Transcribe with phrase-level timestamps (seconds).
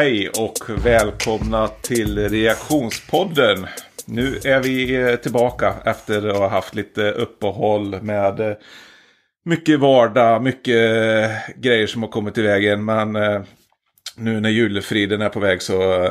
[0.00, 3.66] Hej och välkomna till Reaktionspodden.
[4.06, 8.56] Nu är vi eh, tillbaka efter att ha haft lite uppehåll med eh,
[9.44, 12.84] mycket vardag, mycket eh, grejer som har kommit i vägen.
[12.84, 13.12] Men
[14.16, 16.10] nu när julefriden är på väg så,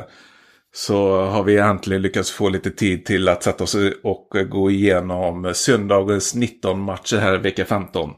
[0.73, 5.51] så har vi äntligen lyckats få lite tid till att sätta oss och gå igenom
[5.53, 8.09] söndagens 19 matcher här vecka 15.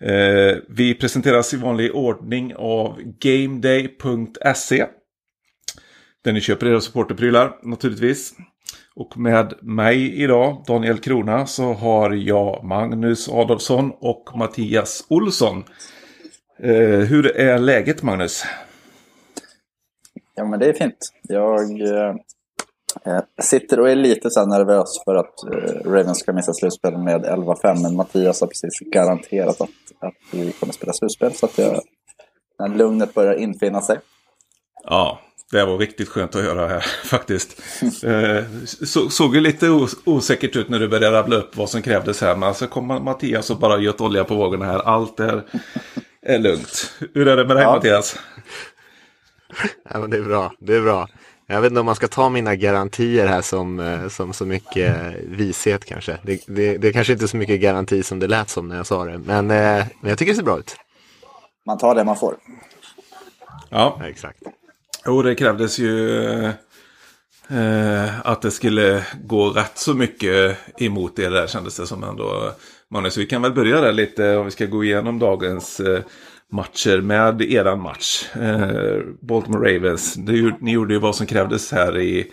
[0.00, 4.86] Eh, vi presenteras i vanlig ordning av GameDay.se.
[6.24, 8.32] Där ni köper era supporterprylar naturligtvis.
[8.94, 15.64] Och med mig idag, Daniel Krona, så har jag Magnus Adolfsson och Mattias Olsson.
[16.62, 18.44] Eh, hur är läget Magnus?
[20.34, 21.12] Ja men det är fint.
[21.22, 22.14] Jag eh,
[23.42, 27.82] sitter och är lite så nervös för att eh, Ravens ska missa slutspel med 11-5.
[27.82, 31.34] Men Mattias har precis garanterat att, att vi kommer spela slutspel.
[31.34, 31.80] Så att jag,
[32.58, 33.98] när lugnet börjar infinna sig.
[34.84, 35.18] Ja,
[35.50, 37.62] det var riktigt skönt att höra här faktiskt.
[38.04, 41.82] Eh, så, såg ju lite os osäkert ut när du började rabbla upp vad som
[41.82, 42.36] krävdes här.
[42.36, 44.78] Men så kom Mattias och bara gött olja på vågorna här.
[44.78, 45.42] Allt är,
[46.22, 46.92] är lugnt.
[47.14, 47.74] Hur är det med dig ja.
[47.74, 48.18] Mattias?
[49.90, 50.52] Ja, men det är bra.
[50.60, 51.08] Det är bra.
[51.50, 54.96] Jag vet inte om man ska ta mina garantier här som, eh, som så mycket
[55.24, 56.18] vishet kanske.
[56.22, 58.86] Det, det, det är kanske inte så mycket garanti som det lät som när jag
[58.86, 59.18] sa det.
[59.18, 60.76] Men, eh, men jag tycker det ser bra ut.
[61.66, 62.36] Man tar det man får.
[63.68, 64.38] Ja, ja exakt.
[65.06, 66.44] Jo, det krävdes ju
[67.48, 72.52] eh, att det skulle gå rätt så mycket emot det där kändes det som ändå.
[72.90, 76.02] Magnus, vi kan väl börja där lite om vi ska gå igenom dagens eh,
[76.52, 78.36] matcher med eran match.
[78.36, 82.30] Eh, Baltimore Ravens, det, ni gjorde ju vad som krävdes här i,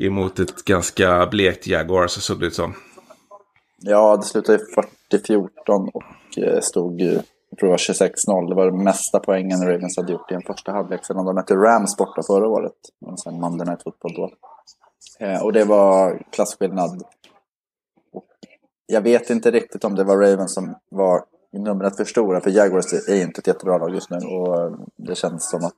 [0.00, 2.74] emot ett ganska blekt Jaguars så såg det ut som.
[3.78, 4.58] Ja, det slutade
[5.12, 8.48] 40-14 och eh, stod ju jag tror det var 26-0.
[8.48, 11.54] Det var det mesta poängen Ravens hade gjort i en första halvlek sedan de mötte
[11.54, 12.72] Rams borta förra året.
[13.06, 14.30] Och sen Monday Night Football då.
[15.20, 17.02] Eh, och det var klasskillnad.
[18.12, 18.26] Och
[18.86, 22.40] jag vet inte riktigt om det var Ravens som var numret för stora.
[22.40, 24.16] För Jaguars är inte ett jättebra lag just nu.
[24.16, 25.74] Och eh, det känns som att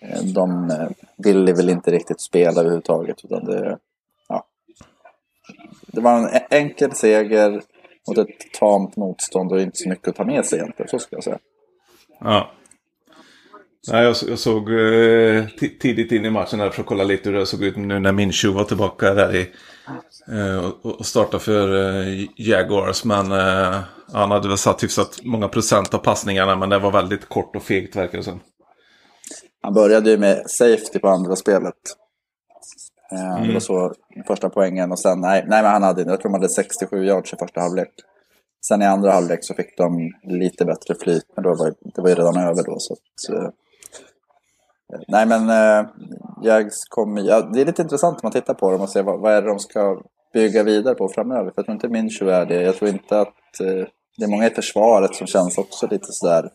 [0.00, 3.24] eh, de eh, vill ville väl inte riktigt spela överhuvudtaget.
[3.24, 3.78] Utan det,
[4.28, 4.46] ja.
[5.86, 7.62] det var en e-, enkel seger
[8.08, 10.88] mot ett tamt motstånd och inte så mycket att ta med sig egentligen.
[10.88, 11.38] Så ska jag säga.
[12.20, 12.50] Ja.
[13.88, 15.46] Nej, jag, jag såg eh,
[15.80, 18.12] tidigt in i matchen där för att kolla lite hur det såg ut nu när
[18.12, 19.50] Minshew var tillbaka där i,
[20.28, 23.04] eh, och, och startade för eh, Jaguars.
[23.04, 23.80] Men eh,
[24.12, 27.62] han hade väl satt hyfsat många procent av passningarna men det var väldigt kort och
[27.62, 28.40] fegt verkar det som.
[29.62, 31.74] Han började ju med safety på andra spelet.
[33.10, 33.46] Mm.
[33.46, 33.94] Det var så
[34.26, 37.32] första poängen och sen, nej, nej men han hade, jag tror de hade 67 yards
[37.32, 37.88] i första halvlek.
[38.68, 42.08] Sen i andra halvlek så fick de lite bättre flyt, men då var, det var
[42.08, 42.76] ju redan över då.
[42.78, 43.48] Så att, uh,
[45.08, 45.90] nej men eh,
[46.42, 49.20] Jags kommer, ja, det är lite intressant om man tittar på dem och ser vad,
[49.20, 51.44] vad är det de ska bygga vidare på framöver.
[51.44, 52.62] För jag tror inte Minchu är det.
[52.62, 53.86] Jag tror inte att eh,
[54.16, 56.50] det är många i försvaret som känns också lite sådär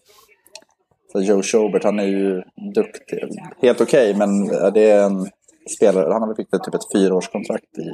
[1.12, 2.44] så Joe Schobert, han är ju
[2.76, 3.20] duktig.
[3.62, 5.30] Helt okej, okay, men eh, det är en
[5.78, 6.14] spelare.
[6.14, 7.90] Han har väl fick typ ett fyraårskontrakt i,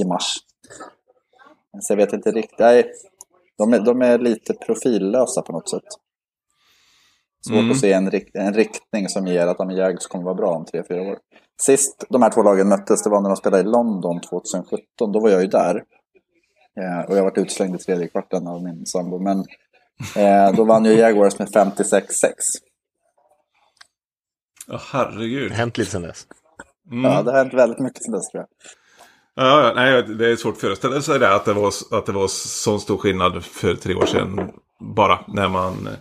[0.00, 0.36] i mars.
[1.80, 2.58] Så jag vet inte riktigt.
[2.58, 2.92] Nej,
[3.58, 5.84] de, är, de är lite profillösa på något sätt.
[7.46, 7.70] Svårt mm.
[7.70, 10.82] att se en, en riktning som ger att de Jags kommer vara bra om tre,
[10.88, 11.18] fyra år.
[11.62, 15.12] Sist de här två lagen möttes, det var när de spelade i London 2017.
[15.12, 15.82] Då var jag ju där.
[16.80, 19.18] Eh, och jag varit utslängd i tredje kvarten av min sambo.
[19.18, 19.38] Men
[20.16, 22.32] eh, då vann ju Jaguars med 56-6.
[24.66, 25.50] Ja, oh, herregud.
[25.50, 26.26] Det har hänt lite sen dess.
[26.90, 27.04] Mm.
[27.04, 28.48] Ja, det har hänt väldigt mycket sen dess tror jag.
[29.34, 32.28] Ja, nej, det är svårt att föreställa sig det, att det var, att det var
[32.28, 34.52] sån stor skillnad för tre år sedan.
[34.80, 35.92] Bara när man eh,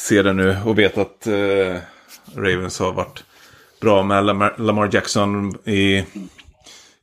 [0.00, 1.76] ser det nu och vet att eh,
[2.36, 3.24] Ravens har varit
[3.80, 6.04] bra med Lamar, Lamar, Jackson i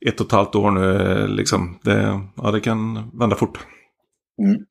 [0.06, 1.12] ett och ett halvt år nu.
[1.12, 1.78] Eh, liksom.
[1.82, 3.58] Det, ja, det kan vända fort.
[4.42, 4.64] Mm.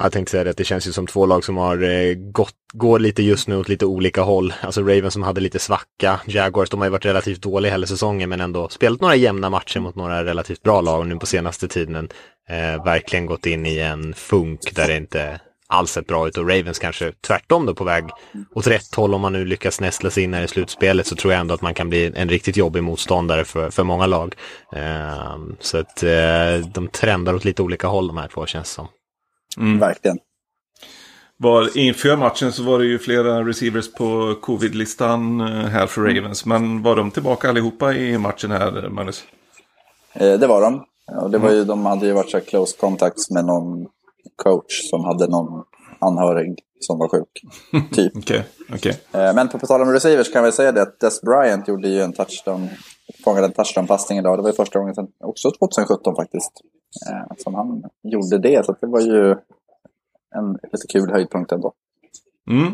[0.00, 2.98] Jag tänkte säga det, det känns ju som två lag som har eh, gått, går
[2.98, 4.54] lite just nu åt lite olika håll.
[4.60, 8.28] Alltså Ravens som hade lite svacka, Jaguars de har ju varit relativt dåliga hela säsongen
[8.28, 11.68] men ändå spelat några jämna matcher mot några relativt bra lag och nu på senaste
[11.68, 12.08] tiden
[12.48, 15.40] eh, verkligen gått in i en funk där det inte
[15.72, 18.04] alls sett bra ut och Ravens kanske tvärtom då på väg
[18.54, 21.32] åt rätt håll om man nu lyckas nästla sig in här i slutspelet så tror
[21.32, 24.34] jag ändå att man kan bli en riktigt jobbig motståndare för, för många lag.
[24.72, 28.88] Eh, så att eh, de trendar åt lite olika håll de här två känns som.
[29.56, 29.78] Mm.
[29.78, 30.18] Verkligen.
[31.36, 36.16] Var, inför matchen så var det ju flera receivers på covid-listan eh, här för mm.
[36.16, 36.46] Ravens.
[36.46, 39.24] Men var de tillbaka allihopa i matchen här, Magnus?
[40.12, 40.84] Eh, det var de.
[41.22, 41.68] Och det var ju, mm.
[41.68, 43.86] de hade ju varit så close contacts med någon
[44.36, 45.64] coach som hade någon
[45.98, 47.42] anhörig som var sjuk.
[47.92, 48.16] Typ.
[48.16, 48.44] Okej,
[48.74, 49.00] okej.
[49.12, 51.88] Eh, Men på på tal om receivers kan vi säga det att Des Bryant gjorde
[51.88, 52.68] ju en touchdown,
[53.24, 54.38] fångade en touchdown-passning idag.
[54.38, 56.52] Det var ju första gången sedan, också 2017 faktiskt,
[57.10, 58.66] eh, som han gjorde det.
[58.66, 59.30] Så det var ju
[60.34, 61.72] en lite kul höjdpunkt ändå.
[62.50, 62.72] Mm.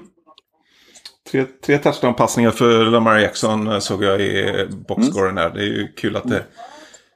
[1.30, 5.50] Tre, tre touchdown-passningar för Lamar Jackson eh, såg jag i boxscoren här.
[5.50, 6.44] Det är ju kul att det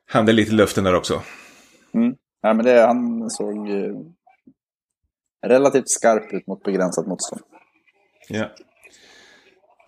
[0.06, 1.22] hände lite i luften där också.
[2.40, 3.94] Ja, men det, han såg eh,
[5.46, 7.42] relativt skarp ut mot begränsat motstånd.
[8.28, 8.46] Ja.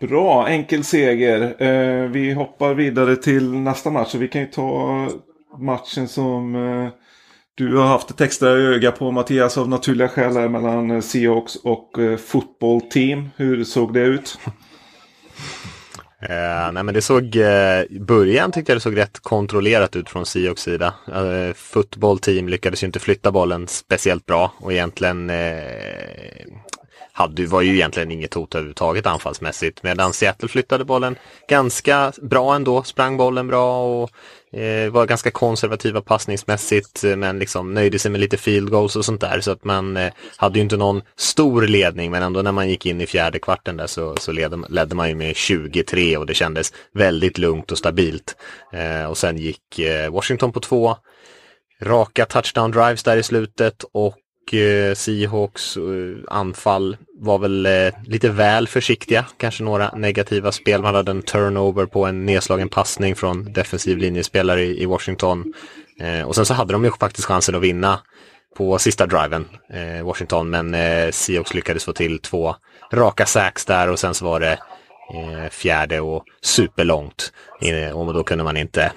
[0.07, 1.61] Bra, enkel seger.
[1.63, 4.15] Eh, vi hoppar vidare till nästa match.
[4.15, 5.07] Vi kan ju ta
[5.59, 6.89] matchen som eh,
[7.55, 11.55] du har haft ett extra öga på Mattias av naturliga skäl här mellan eh, Seahawks
[11.55, 13.29] och eh, Football Team.
[13.35, 14.37] Hur såg det ut?
[16.29, 20.09] Eh, nej men det såg, eh, i början tyckte jag det såg rätt kontrollerat ut
[20.09, 20.93] från Seahawks sida.
[21.07, 25.65] Eh, football team lyckades ju inte flytta bollen speciellt bra och egentligen eh,
[27.17, 29.83] hade, var ju egentligen inget hot överhuvudtaget anfallsmässigt.
[29.83, 31.15] Medan Seattle flyttade bollen
[31.49, 34.09] ganska bra ändå, sprang bollen bra och
[34.59, 39.05] eh, var ganska konservativa passningsmässigt eh, men liksom nöjde sig med lite field goals och
[39.05, 39.39] sånt där.
[39.41, 42.85] Så att man eh, hade ju inte någon stor ledning men ändå när man gick
[42.85, 46.33] in i fjärde kvarten där så, så ledde, ledde man ju med 23 och det
[46.33, 48.35] kändes väldigt lugnt och stabilt.
[48.73, 50.97] Eh, och sen gick eh, Washington på två
[51.81, 54.15] raka touchdown drives där i slutet och
[54.53, 55.83] Eh, Seahawks eh,
[56.27, 59.25] anfall var väl eh, lite väl försiktiga.
[59.37, 60.81] Kanske några negativa spel.
[60.81, 65.53] Man hade en turnover på en nedslagen passning från defensiv linjespelare i, i Washington.
[65.99, 67.99] Eh, och sen så hade de ju faktiskt chansen att vinna
[68.57, 72.55] på sista driven, eh, Washington, men eh, Seahawks lyckades få till två
[72.93, 74.59] raka sacks där och sen så var det
[75.13, 77.33] eh, fjärde och superlångt.
[77.61, 78.91] Eh, och då kunde man inte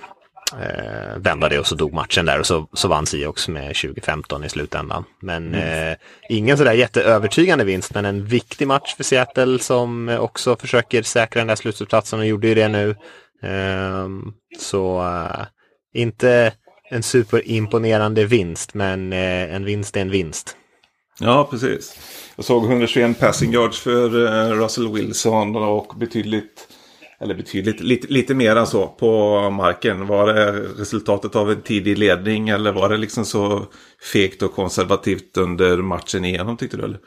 [0.53, 4.45] eh, vända det och så dog matchen där och så, så vann Seahawks med 2015
[4.45, 5.05] i slutändan.
[5.21, 5.97] Men eh,
[6.29, 11.41] ingen sådär jätteövertygande vinst men en viktig match för Seattle som eh, också försöker säkra
[11.41, 12.97] den där slutspelsplatsen och gjorde ju det nu.
[13.43, 15.47] Ehm, så eh,
[15.95, 16.53] inte
[16.91, 20.57] en superimponerande vinst men eh, en vinst är en vinst.
[21.21, 21.99] Ja, precis.
[22.37, 26.68] Jag såg 121 passing yards för eh, Russell Wilson och betydligt,
[27.21, 30.07] eller betydligt, lite, lite mer än så på marken.
[30.07, 33.67] Var det resultatet av en tidig ledning eller var det liksom så
[34.13, 36.85] fegt och konservativt under matchen igenom tyckte du?
[36.85, 36.99] Eller?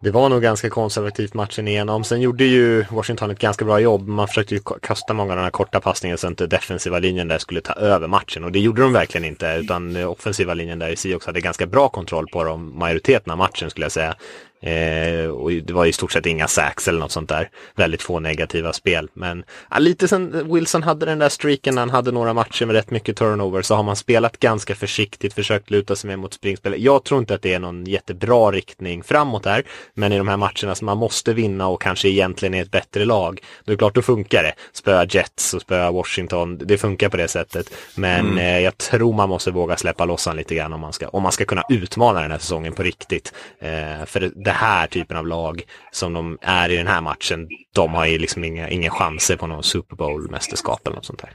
[0.00, 2.04] Det var nog ganska konservativt matchen igenom.
[2.04, 4.08] Sen gjorde ju Washington ett ganska bra jobb.
[4.08, 7.28] Man försökte ju kasta många av de här korta passningarna så att inte defensiva linjen
[7.28, 8.44] där skulle ta över matchen.
[8.44, 9.46] Och det gjorde de verkligen inte.
[9.46, 13.70] Utan offensiva linjen där i Seahawks hade ganska bra kontroll på dem majoriteten av matchen
[13.70, 14.14] skulle jag säga.
[14.60, 17.50] Eh, och det var i stort sett inga sacks eller något sånt där.
[17.74, 19.08] Väldigt få negativa spel.
[19.12, 22.90] Men ja, lite sen Wilson hade den där streaken han hade några matcher med rätt
[22.90, 26.74] mycket turnover så har man spelat ganska försiktigt, försökt luta sig mer mot springspel.
[26.78, 29.64] Jag tror inte att det är någon jättebra riktning framåt där.
[29.94, 33.04] Men i de här matcherna som man måste vinna och kanske egentligen är ett bättre
[33.04, 33.40] lag.
[33.64, 34.54] Då är det klart, då funkar det.
[34.72, 36.58] Spöa Jets och spöa Washington.
[36.58, 37.70] Det funkar på det sättet.
[37.94, 41.22] Men eh, jag tror man måste våga släppa lossan lite grann om man ska, om
[41.22, 43.32] man ska kunna utmana den här säsongen på riktigt.
[43.58, 45.62] Eh, för det, det här typen av lag
[45.92, 49.46] som de är i den här matchen, de har ju liksom inga, inga chanser på
[49.46, 51.30] någon Super Bowl-mästerskap eller något sånt där.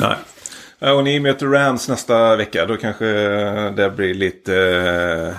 [0.00, 0.16] Nej.
[0.78, 2.66] Ja, Och ni möter Rams nästa vecka.
[2.66, 3.04] Då kanske
[3.70, 5.36] det blir lite,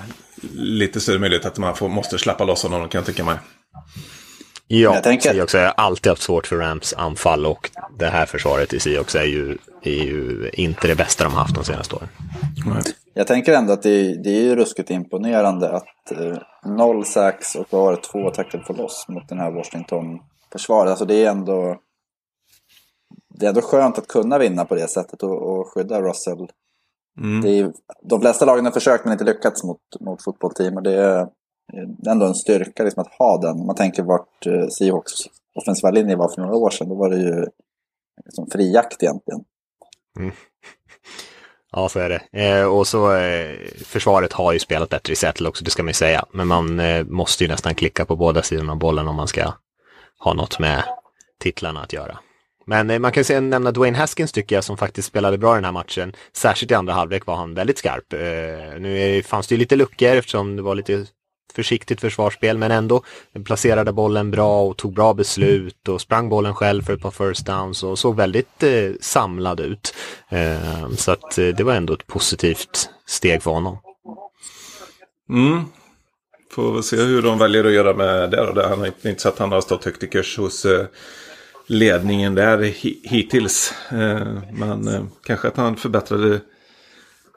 [0.53, 3.37] lite större möjlighet att man får, måste släppa loss honom kan jag tycka mig.
[4.67, 8.73] Ja, Jag tänker- Seahawks har alltid haft svårt för Rams anfall och det här försvaret
[8.73, 12.09] i Seahawks är ju, är ju inte det bästa de har haft de senaste åren.
[12.65, 12.83] Nej.
[13.13, 17.55] Jag tänker ändå att det är, det är ju ruskigt imponerande att eh, noll sax
[17.55, 20.89] och det, två tackle for loss mot den här Washington-försvaret.
[20.89, 21.79] Alltså det är ändå...
[23.39, 26.48] Det är ändå skönt att kunna vinna på det sättet och, och skydda Russell.
[27.41, 30.93] Det är, de flesta lagen har försökt men inte lyckats mot, mot fotbollsteam och det
[30.93, 31.27] är
[32.08, 33.65] ändå en styrka liksom att ha den.
[33.65, 35.12] Man tänker vart eh, Seahawks
[35.55, 36.89] offensiva linje var för några år sedan.
[36.89, 37.46] Då var det ju
[38.25, 39.43] liksom fri jakt egentligen.
[41.73, 42.43] Ja, så är det.
[42.43, 45.89] Eh, och så eh, försvaret har ju spelat bättre i Seattle också, det ska man
[45.89, 46.25] ju säga.
[46.31, 49.53] Men man eh, måste ju nästan klicka på båda sidorna av bollen om man ska
[50.19, 50.83] ha något med
[51.39, 52.19] titlarna att göra.
[52.65, 55.57] Men eh, man kan ju nämna Dwayne Haskins tycker jag som faktiskt spelade bra i
[55.57, 56.13] den här matchen.
[56.33, 58.13] Särskilt i andra halvlek var han väldigt skarp.
[58.13, 61.05] Eh, nu är, fanns det ju lite luckor eftersom det var lite
[61.53, 63.03] försiktigt försvarsspel men ändå
[63.45, 67.45] placerade bollen bra och tog bra beslut och sprang bollen själv för ett par first
[67.45, 69.95] downs och såg väldigt eh, samlad ut.
[70.29, 73.77] Eh, så att eh, det var ändå ett positivt steg för honom.
[75.29, 75.65] Mm.
[76.51, 78.51] Får väl se hur de väljer att göra med det.
[78.55, 78.62] Då.
[78.62, 80.85] Han har inte, inte att han har stått högt i kurs hos eh,
[81.67, 82.59] ledningen där
[83.09, 83.73] hittills.
[83.91, 86.39] Eh, men eh, kanske att han förbättrade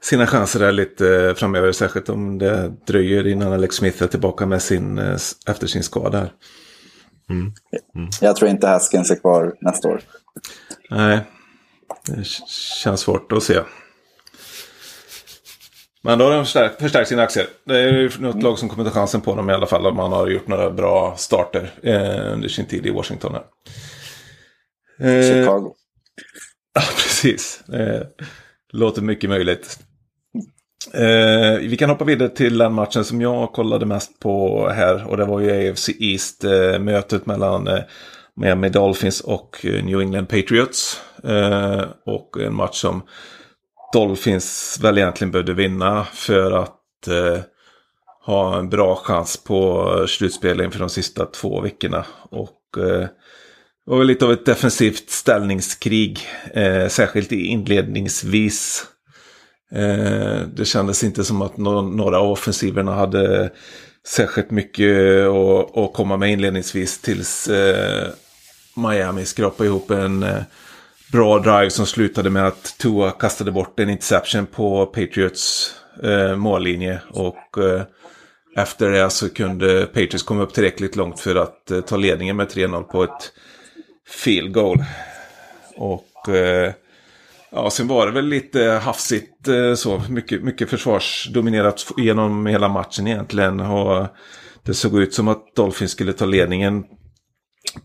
[0.09, 1.73] sina chanser där lite framöver.
[1.73, 4.99] Särskilt om det dröjer innan Alex Smith är tillbaka med sin,
[5.47, 6.19] efter sin skada.
[6.19, 6.33] Här.
[7.31, 7.53] Mm.
[7.95, 8.11] Mm.
[8.21, 10.01] Jag tror inte Haskins är kvar nästa år.
[10.91, 11.21] Nej,
[12.07, 12.27] det
[12.83, 13.61] känns svårt att se.
[16.03, 17.47] Men då har de förstärkt, förstärkt sina aktier.
[17.65, 19.87] Det är ju något lag som kommer ta chansen på dem i alla fall.
[19.87, 23.35] Om man har gjort några bra starter eh, under sin tid i Washington.
[23.35, 23.45] Här.
[25.09, 25.75] Eh, Chicago.
[26.75, 27.69] Ja, precis.
[27.69, 28.03] Eh,
[28.73, 29.79] låter mycket möjligt.
[30.95, 35.07] Eh, vi kan hoppa vidare till den matchen som jag kollade mest på här.
[35.07, 37.81] Och det var ju AFC East-mötet eh, mellan eh,
[38.37, 41.01] Miami Dolphins och eh, New England Patriots.
[41.25, 43.03] Eh, och en match som
[43.93, 47.41] Dolphins väl egentligen behövde vinna för att eh,
[48.27, 52.07] ha en bra chans på eh, slutspel inför de sista två veckorna.
[52.31, 53.09] Och eh,
[53.87, 56.21] det var lite av ett defensivt ställningskrig,
[56.55, 58.87] eh, särskilt inledningsvis.
[59.73, 63.51] Eh, det kändes inte som att några av offensiverna hade
[64.07, 68.09] särskilt mycket att, att komma med inledningsvis tills eh,
[68.77, 70.43] Miami skrapade ihop en eh,
[71.13, 75.75] bra drive som slutade med att Tua kastade bort en interception på Patriots
[76.37, 77.01] mållinje.
[77.11, 77.57] Och
[78.57, 82.83] efter det så kunde Patriots komma upp tillräckligt långt för att ta ledningen med 3-0
[82.83, 83.33] på ett
[84.09, 84.85] field goal.
[85.77, 86.73] Och eh,
[87.57, 90.03] ja, sen var det väl lite hafsigt eh, så.
[90.09, 93.61] Mycket, mycket försvarsdominerat genom hela matchen egentligen.
[93.61, 94.07] Och
[94.63, 96.85] det såg ut som att Dolphins skulle ta ledningen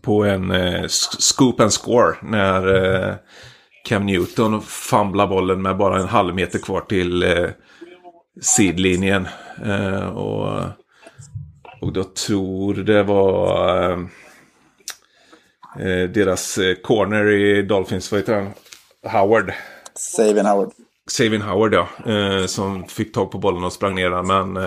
[0.02, 0.84] på en eh,
[1.18, 3.14] scoop and score när eh,
[3.84, 7.48] Cam Newton famlar bollen med bara en halv meter kvar till eh,
[8.40, 9.28] sidlinjen.
[9.64, 10.62] Eh, och,
[11.80, 13.98] och då tror det var eh,
[15.78, 18.50] eh deras eh, corner i Dolphins, vad heter han?
[19.06, 19.52] Howard.
[19.94, 20.72] Savin Howard.
[21.10, 24.26] Savin Howard ja, eh, som fick tag på bollen och sprang ner den.
[24.26, 24.58] Men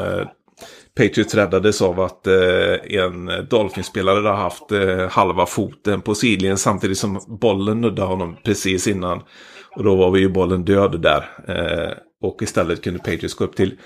[0.95, 6.97] Patriots räddades av att eh, en Dolphinspelare hade haft eh, halva foten på sidlinjen samtidigt
[6.97, 9.21] som bollen nuddade honom precis innan.
[9.75, 11.29] Och då var vi ju bollen död där.
[11.47, 13.79] Eh, och istället kunde Patriots gå upp till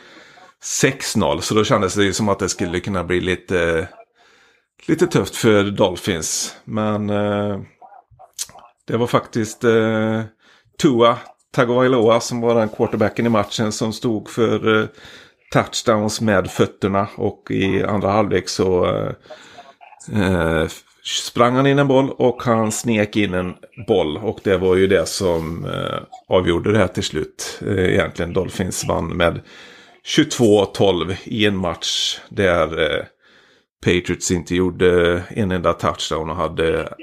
[0.84, 1.40] 6-0.
[1.40, 3.88] Så då kändes det ju som att det skulle kunna bli lite,
[4.88, 6.56] lite tufft för Dolphins.
[6.64, 7.60] Men eh,
[8.88, 10.22] det var faktiskt eh,
[10.82, 11.18] Tua
[11.56, 14.88] Tagovailoa som var den quarterbacken i matchen som stod för eh,
[15.54, 19.12] touchdowns med fötterna och i andra halvlek så eh,
[20.22, 20.68] eh,
[21.04, 23.56] sprang han in en boll och han snek in en
[23.88, 24.18] boll.
[24.18, 27.60] Och det var ju det som eh, avgjorde det här till slut.
[27.68, 29.42] Eh, egentligen Dolphins vann med
[30.18, 33.04] 22-12 i en match där eh,
[33.86, 36.94] Patriots inte gjorde en enda touchdown och hade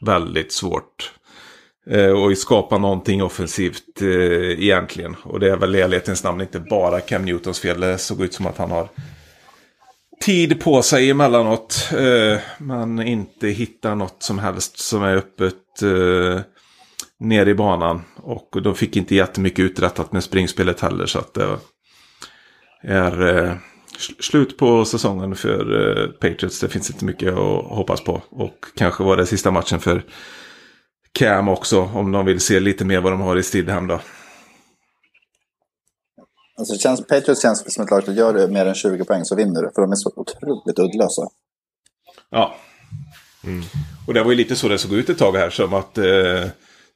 [0.00, 1.12] väldigt svårt
[1.90, 5.16] Eh, och skapa någonting offensivt eh, egentligen.
[5.22, 7.80] Och det är väl i ärlighetens namn inte bara Cam Newtons fel.
[7.80, 8.88] Det såg ut som att han har
[10.24, 11.90] tid på sig emellanåt.
[11.92, 16.40] Eh, men inte hittar något som helst som är öppet eh,
[17.20, 18.02] ner i banan.
[18.16, 21.06] Och de fick inte jättemycket uträttat med springspelet heller.
[21.06, 21.58] Så att det
[22.82, 23.54] är eh,
[24.20, 26.60] slut på säsongen för eh, Patriots.
[26.60, 28.22] Det finns inte mycket att hoppas på.
[28.30, 30.02] Och kanske var det sista matchen för
[31.16, 34.00] Cam också om de vill se lite mer vad de har i Stidham då.
[36.58, 39.62] Alltså, känns, Patriots känns som ett lag att gör mer än 20 poäng så vinner
[39.62, 39.70] du.
[39.74, 41.22] För de är så otroligt uddlösa.
[42.30, 42.54] Ja.
[43.44, 43.64] Mm.
[44.06, 45.50] Och det var ju lite så det såg ut ett tag här.
[45.50, 46.44] Som att eh,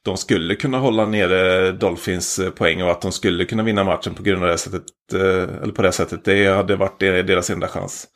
[0.01, 2.83] de skulle kunna hålla nere Dolphins eh, poäng.
[2.83, 4.83] Och att de skulle kunna vinna matchen på grund av det sättet.
[5.13, 6.25] Eh, eller på det sättet.
[6.25, 8.07] Det hade varit deras enda chans.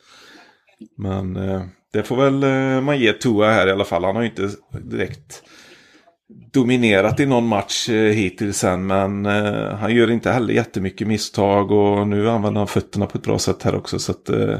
[0.96, 4.04] Men eh, det får väl eh, man ge Tua här i alla fall.
[4.04, 5.42] Han har ju inte direkt
[6.28, 8.86] dominerat i någon match eh, hittills än.
[8.86, 13.24] Men eh, han gör inte heller jättemycket misstag och nu använder han fötterna på ett
[13.24, 13.98] bra sätt här också.
[13.98, 14.58] Så att, eh,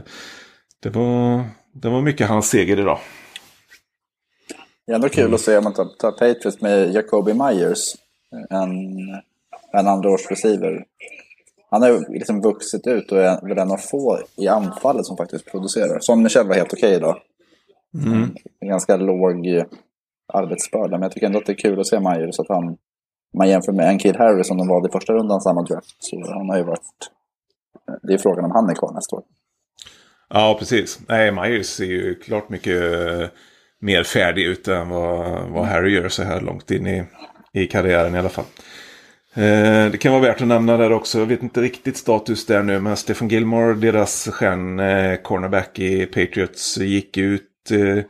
[0.82, 2.98] det, var, det var mycket hans seger idag.
[4.86, 7.94] Det är ändå kul att se om man tar, tar Patriots med Jacoby Myers.
[8.50, 8.98] En,
[9.72, 10.84] en andra års receiver.
[11.70, 15.50] Han har liksom vuxit ut och är väl en av få i anfallet som faktiskt
[15.50, 15.98] producerar.
[16.00, 17.20] Som Michel var helt okej okay idag.
[18.04, 18.34] Mm.
[18.60, 19.46] Ganska låg
[20.32, 20.90] arbetsbörda.
[20.90, 22.40] Men jag tycker ändå att det är kul att se Myers.
[22.40, 22.76] att han,
[23.38, 25.96] man jämför med en Kid Harry som de valde i första rundan samma draft.
[25.98, 27.10] Så han har ju varit,
[28.02, 29.22] det är frågan om han är kvar nästa år.
[30.28, 31.00] Ja, precis.
[31.08, 33.28] Nej, Myers ser ju klart mycket eh,
[33.80, 37.04] mer färdig ut än vad, vad Harry gör så här långt in i,
[37.52, 38.44] i karriären i alla fall.
[39.36, 41.18] Eh, det kan vara värt att nämna där också.
[41.18, 42.80] Jag vet inte riktigt status där nu.
[42.80, 48.04] Men Stefan Gilmore, deras stjärn eh, cornerback i Patriots, gick ut eh,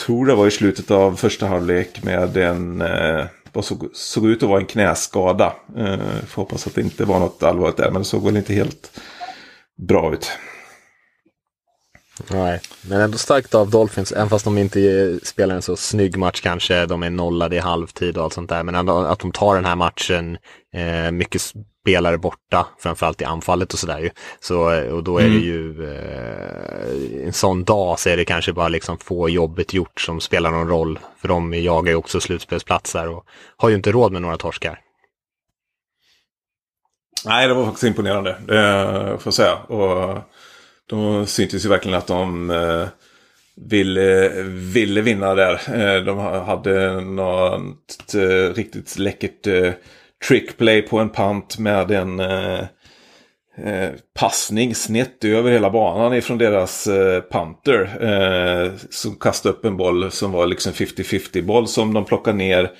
[0.00, 3.24] tror det var i slutet av första halvlek med en, eh,
[3.62, 5.52] såg, såg ut att vara en knäskada.
[5.76, 8.54] Eh, får hoppas att det inte var något allvarligt där, men det såg väl inte
[8.54, 9.00] helt
[9.76, 10.30] bra ut.
[12.30, 16.40] Nej, men ändå starkt av Dolphins, även fast de inte spelar en så snygg match
[16.40, 19.54] kanske, de är nollade i halvtid och allt sånt där, men ändå att de tar
[19.54, 20.38] den här matchen,
[20.74, 24.10] eh, mycket spelare borta, framförallt i anfallet och sådär ju.
[24.40, 24.58] Så,
[24.92, 25.40] och då är mm.
[25.40, 30.00] det ju, eh, en sån dag så är det kanske bara liksom få jobbet gjort
[30.00, 33.24] som spelar någon roll, för de jagar ju också slutspelsplatser och
[33.56, 34.80] har ju inte råd med några torskar.
[37.24, 39.56] Nej, det var faktiskt imponerande, det får jag säga.
[39.56, 40.18] Och
[40.86, 42.88] de syntes ju verkligen att de eh,
[43.56, 45.52] ville, ville vinna där.
[45.52, 49.72] Eh, de hade något eh, riktigt läckert eh,
[50.28, 52.60] trickplay på en pant med en eh,
[53.64, 58.04] eh, passning snett över hela banan ifrån deras eh, panter.
[58.04, 62.70] Eh, som kastade upp en boll som var liksom 50-50 boll som de plockade ner.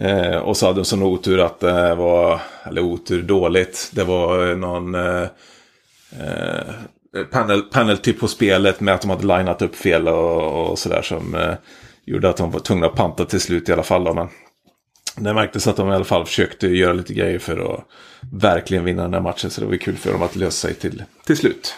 [0.00, 4.50] Eh, och så hade de sån otur att det var, eller otur dåligt, det var
[4.50, 5.26] eh, någon eh,
[6.20, 6.74] eh
[7.30, 11.34] panel, penalty på spelet med att de hade linat upp fel och, och sådär som
[11.34, 11.54] eh,
[12.04, 14.04] gjorde att de var tvungna att panta till slut i alla fall.
[14.04, 14.28] Då, men
[15.16, 17.84] det märktes att de i alla fall försökte göra lite grejer för att
[18.32, 19.50] verkligen vinna den här matchen.
[19.50, 21.74] Så det var kul för dem att lösa sig till, till slut.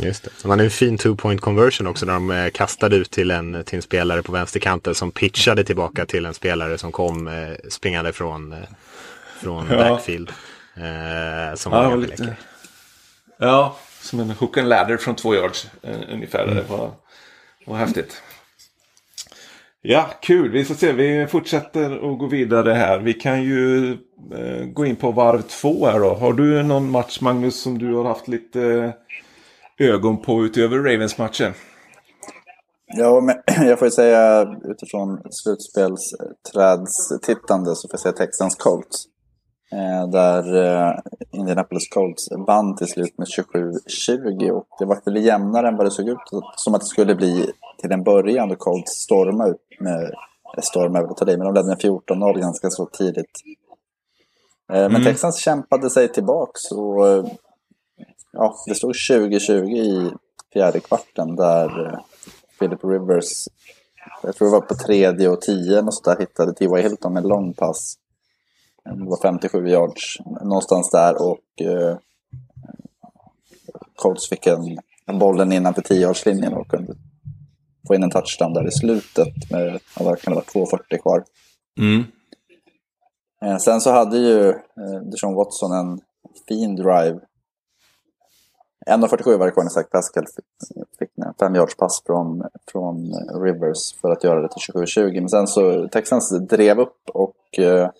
[0.00, 0.30] Just det.
[0.42, 3.64] De hade en fin two point conversion också när de eh, kastade ut till en,
[3.64, 8.12] till en spelare på vänsterkanten som pitchade tillbaka till en spelare som kom eh, springande
[8.12, 8.58] från, eh,
[9.42, 9.76] från ja.
[9.76, 10.32] backfield.
[10.74, 12.36] Eh, som ja, var lite...
[13.38, 16.42] Ja, som en hook and ladder från två yards eh, ungefär.
[16.42, 16.54] Mm.
[16.54, 16.90] Det var,
[17.66, 18.22] var häftigt.
[19.82, 20.50] Ja, kul.
[20.50, 20.92] Vi får se.
[20.92, 22.98] Vi fortsätter att gå vidare här.
[22.98, 23.92] Vi kan ju
[24.34, 26.14] eh, gå in på varv två här då.
[26.14, 28.90] Har du någon match Magnus som du har haft lite eh,
[29.88, 31.52] ögon på utöver Ravens-matchen?
[32.86, 33.36] Ja, men
[33.68, 39.13] jag får ju säga utifrån slutspelsträdstittande så får jag säga Texans Colts.
[39.74, 40.94] Eh, där eh,
[41.30, 45.90] Indianapolis Colts vann till slut med 27-20 och det var väl jämnare än vad det
[45.90, 46.18] såg ut
[46.56, 50.14] som att det skulle bli till en början då Colts stormade med
[50.62, 53.40] stormade över men de ledde med 14-0 ganska så tidigt.
[54.72, 55.04] Eh, men mm.
[55.04, 57.28] Texans kämpade sig tillbaks och
[58.32, 60.12] ja, det stod 20-20 i
[60.52, 62.00] fjärde kvarten där
[62.58, 63.48] Philip Rivers,
[64.22, 66.82] jag tror det var på tredje och tio och så där hittade T.Y.
[66.82, 67.98] Hilton med lång pass
[68.84, 71.96] det var 57 yards någonstans där och eh,
[73.96, 76.94] Colts fick en, en bollen innanför 10-yardslinjen och kunde
[77.86, 81.24] få in en touchdown där i slutet med, kan det vara, 2.40 kvar.
[81.78, 82.04] Mm.
[83.42, 86.00] Eh, sen så hade ju eh, Deshaun Watson en
[86.48, 87.20] fin drive.
[88.86, 90.24] 1.47 var det kvar när Zach Pascal
[90.98, 92.42] fick en 5 yards pass från,
[92.72, 95.20] från Rivers för att göra det till 27-20.
[95.20, 97.90] Men sen så Texans drev upp och eh,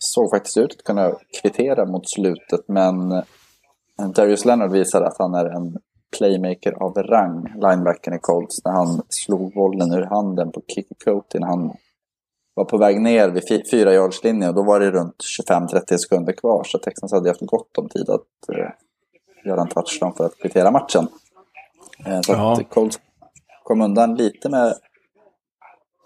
[0.00, 5.34] såg faktiskt ut att kunna kvittera mot slutet men eh, Darius Leonard visar att han
[5.34, 5.78] är en
[6.18, 11.38] playmaker av rang, linebacken i Colts, när han slog bollen ur handen på Kiki Coty
[11.38, 11.72] när han
[12.54, 15.16] var på väg ner vid fyra yardslinjen och då var det runt
[15.48, 18.70] 25-30 sekunder kvar så Texans hade haft gott om tid att eh,
[19.44, 21.08] göra en touchdown för att kvittera matchen.
[22.06, 22.52] Eh, så ja.
[22.52, 23.00] att Colts
[23.62, 24.74] kom undan lite med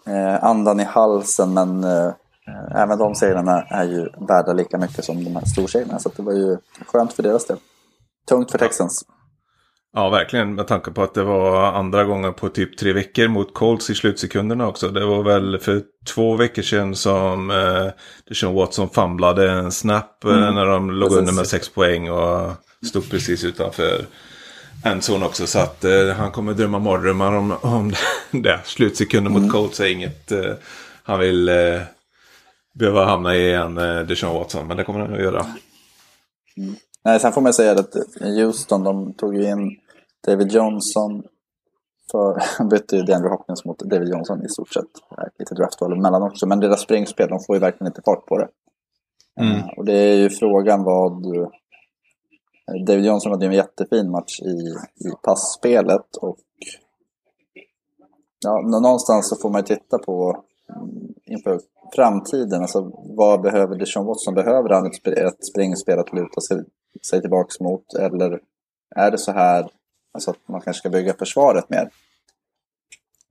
[0.07, 2.13] eh, andan i halsen men Eh,
[2.75, 5.99] även de segrarna är ju värda lika mycket som de här storsegrarna.
[5.99, 7.57] Så det var ju skönt för deras del.
[8.29, 9.05] Tungt för Texans.
[9.97, 10.55] Ja, verkligen.
[10.55, 13.95] Med tanke på att det var andra gången på typ tre veckor mot Colts i
[13.95, 14.89] slutsekunderna också.
[14.89, 15.83] Det var väl för
[16.15, 17.87] två veckor sedan som eh,
[18.29, 20.55] Deshaun Watson famlade en snap eh, mm.
[20.55, 21.19] när de låg precis.
[21.19, 22.53] under med sex poäng och
[22.87, 24.05] stod precis utanför
[24.85, 25.47] endzone också.
[25.47, 27.93] Så att eh, han kommer drömma mardrömmar om, om
[28.31, 28.61] det.
[28.65, 29.51] Slutsekunder mot mm.
[29.51, 30.53] Colts är inget eh,
[31.03, 31.81] han vill eh,
[32.75, 35.47] behöva hamna i en eh, Deshaun Watson, men det kommer den att göra.
[36.57, 36.75] Mm.
[37.05, 39.79] Nej, sen får man säga att Houston, de tog ju in
[40.27, 41.23] David Johnson.
[42.13, 44.85] För, han bytte ju DeAndre Hopkins mot David Johnson i stort sett.
[45.39, 48.49] Lite draftval emellan också, men deras springspel, de får ju verkligen inte fart på det.
[49.41, 49.57] Mm.
[49.57, 51.25] Uh, och det är ju frågan vad...
[52.87, 54.75] David Johnson hade ju en jättefin match i,
[55.09, 56.39] i passspelet och
[58.45, 60.45] ja, någonstans så får man ju titta på
[61.25, 61.61] inför
[61.95, 62.63] framtiden?
[62.63, 64.35] Alltså, vad behöver Deshaun Watson?
[64.35, 66.65] Behöver han ett, ett springspel att luta sig,
[67.07, 67.95] sig tillbaka mot?
[67.95, 68.41] Eller
[68.97, 69.69] är det så här
[70.13, 71.91] alltså, att man kanske ska bygga försvaret mer?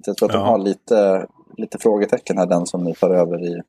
[0.05, 0.39] Jag tror att ja.
[0.39, 3.61] de har lite, lite frågetecken här, den som ni tar över i,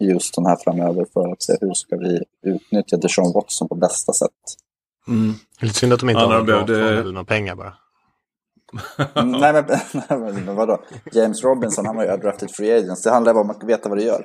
[0.00, 4.12] i Houston här framöver för att se hur ska vi utnyttja Deshaun Watson på bästa
[4.12, 4.30] sätt.
[5.08, 5.34] Mm.
[5.60, 7.02] Lite synd att de inte ja, har behövde...
[7.12, 7.74] några pengar bara.
[9.14, 9.64] nej, men,
[10.08, 10.84] nej, men vadå?
[11.12, 13.02] James Robinson, han var ju drafted free agents.
[13.02, 14.24] Det handlar bara om att veta vad du gör.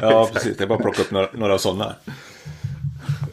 [0.00, 0.56] Ja, precis.
[0.56, 1.94] Det är bara att plocka upp några, några sådana.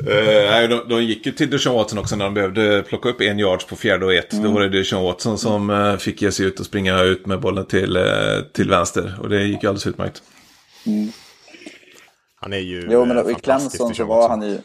[0.01, 3.39] Uh, de, de gick ju till Deshaun Watson också när de behövde plocka upp en
[3.39, 4.33] yards på fjärde och ett.
[4.33, 4.45] Mm.
[4.45, 7.39] Då var det Deshaun Watson som uh, fick ge sig ut och springa ut med
[7.39, 9.19] bollen till, uh, till vänster.
[9.21, 10.21] Och det gick ju alldeles utmärkt.
[10.85, 11.11] Mm.
[12.41, 14.59] Han är ju Jo, men i Clemson så var han ju...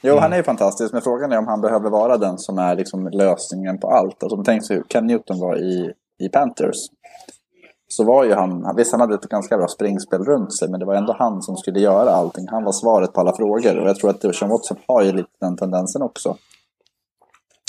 [0.00, 0.22] Jo, mm.
[0.22, 3.08] han är ju fantastisk, men frågan är om han behöver vara den som är liksom
[3.08, 4.22] lösningen på allt.
[4.22, 6.76] Alltså, tänk sig hur Ken Newton var i, i Panthers.
[7.88, 10.86] Så var ju han, visst han hade ett ganska bra springspel runt sig, men det
[10.86, 12.48] var ändå han som skulle göra allting.
[12.48, 15.30] Han var svaret på alla frågor och jag tror att Sean Watson har ju lite
[15.40, 16.30] den tendensen också.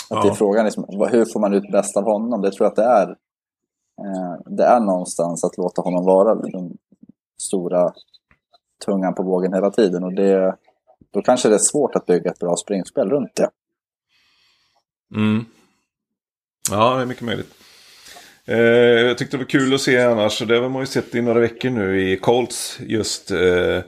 [0.10, 0.22] Att ja.
[0.24, 2.42] det är frågan liksom, hur får man ut bäst av honom?
[2.42, 3.10] Det tror jag att det är.
[4.02, 6.78] Eh, det är någonstans att låta honom vara den
[7.42, 7.94] stora
[8.86, 10.04] tungan på vågen hela tiden.
[10.04, 10.56] Och det,
[11.14, 13.50] då kanske det är svårt att bygga ett bra springspel runt det.
[15.16, 15.46] Mm.
[16.72, 17.54] Ja, det är mycket möjligt.
[18.46, 21.22] Eh, jag tyckte det var kul att se annars, det har man ju sett i
[21.22, 23.80] några veckor nu i Colts, just eh,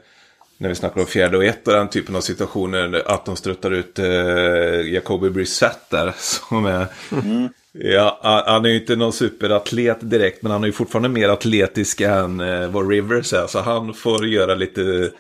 [0.57, 3.71] när vi snackar om fjärde och ett och den typen av situationer, att de struttar
[3.71, 6.85] ut eh, Jacoby Brissett där, som är...
[7.11, 7.49] Mm.
[7.73, 12.01] Ja, han är ju inte någon superatlet direkt, men han är ju fortfarande mer atletisk
[12.01, 15.11] än eh, vad Rivers är, så han får göra lite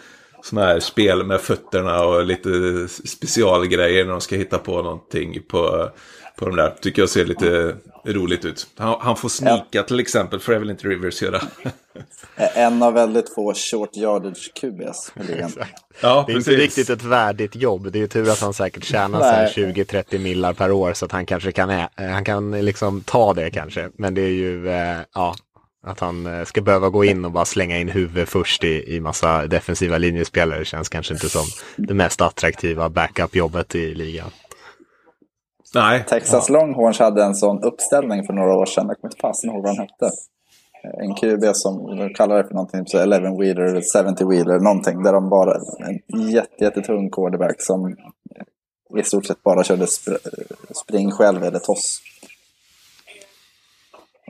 [0.43, 2.49] sådana här spel med fötterna och lite
[2.87, 5.89] specialgrejer när de ska hitta på någonting på,
[6.35, 6.75] på de där.
[6.81, 7.75] Tycker jag ser lite
[8.05, 8.67] roligt ut.
[8.77, 11.41] Han, han får snika till exempel, för det väl inte Rivers göra.
[12.35, 15.13] en av väldigt få short yardage QBs.
[16.01, 17.91] ja, det är inte riktigt ett värdigt jobb.
[17.91, 21.25] Det är ju tur att han säkert tjänar 20-30 millar per år så att han
[21.25, 23.89] kanske kan, han kan liksom ta det kanske.
[23.97, 25.35] Men det är ju, eh, ja,
[25.83, 28.99] att han eh, ska behöva gå in och bara slänga in huvudet först i, i
[28.99, 31.45] massa defensiva linjespelare känns kanske inte som
[31.77, 34.31] det mest attraktiva backup-jobbet i ligan.
[35.75, 36.05] Nej.
[36.09, 36.53] Texas ja.
[36.53, 38.87] Longhorns hade en sån uppställning för några år sedan.
[38.87, 40.09] Jag kommer inte fasen ihåg vad den hette.
[40.83, 45.03] En QB som de kallar det för någonting, så 11 wheeler eller 70 wheeler, någonting.
[45.03, 45.53] Där de bara,
[46.11, 47.95] en jätte, jättetung quarterback som
[48.97, 50.05] i stort sett bara körde sp
[50.83, 52.01] spring själv eller toss.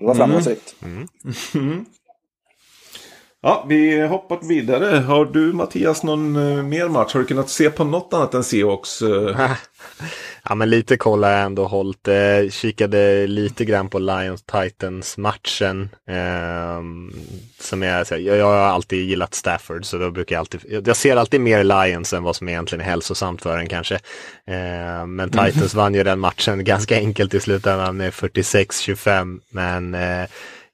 [0.01, 0.75] Det var framgångsrikt.
[0.83, 1.07] Mm.
[1.55, 1.85] Mm.
[3.41, 4.97] Ja, vi hoppar vidare.
[4.97, 7.13] Har du Mattias någon uh, mer match?
[7.13, 9.01] Har du kunnat se på något annat än Seahawks?
[10.49, 12.07] Ja, men lite koll har jag ändå hållit.
[12.07, 15.89] Eh, kikade lite grann på Lions Titans matchen.
[16.07, 16.81] Eh,
[17.59, 21.15] som jag, jag, jag har alltid gillat Stafford så då brukar jag alltid, jag ser
[21.15, 23.95] alltid mer Lions än vad som egentligen är hälsosamt för en kanske.
[24.47, 29.95] Eh, men Titans vann ju den matchen ganska enkelt i slutändan med 46-25 men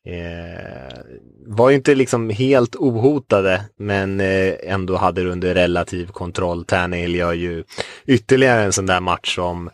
[0.08, 0.98] eh,
[1.46, 6.66] var ju inte liksom helt ohotade men eh, ändå hade det under relativ kontroll.
[6.66, 7.64] Tannehill gör ju
[8.06, 9.70] ytterligare en sån där match som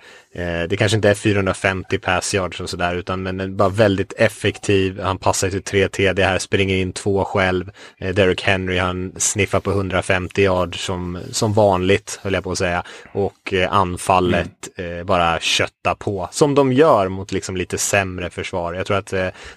[0.69, 4.99] det kanske inte är 450 pass yards och sådär utan men bara väldigt effektiv.
[4.99, 7.71] Han passar till 3 TD här, springer in två själv.
[7.97, 12.57] Eh, Derek Henry han sniffar på 150 yards som, som vanligt höll jag på att
[12.57, 12.83] säga.
[13.11, 15.05] Och eh, anfallet mm.
[15.05, 16.29] bara kötta på.
[16.31, 18.73] Som de gör mot liksom lite sämre försvar.
[18.73, 19.11] Jag tror att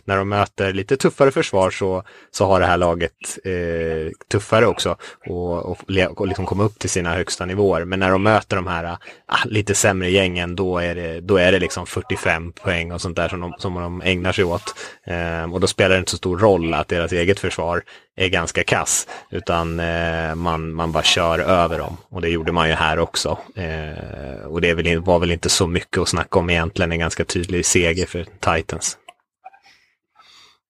[0.05, 3.13] när de möter lite tuffare försvar så, så har det här laget
[3.45, 4.97] eh, tuffare också.
[5.27, 5.79] Och, och,
[6.17, 7.85] och liksom komma upp till sina högsta nivåer.
[7.85, 11.37] Men när de möter de här ah, lite sämre gängen då då är det, då
[11.37, 14.75] är det liksom 45 poäng och sånt där som de, som de ägnar sig åt.
[15.07, 17.83] Eh, och då spelar det inte så stor roll att deras eget försvar
[18.17, 21.97] är ganska kass, utan eh, man, man bara kör över dem.
[22.09, 23.39] Och det gjorde man ju här också.
[23.55, 27.25] Eh, och det väl, var väl inte så mycket att snacka om egentligen, en ganska
[27.25, 28.99] tydlig seger för Titans.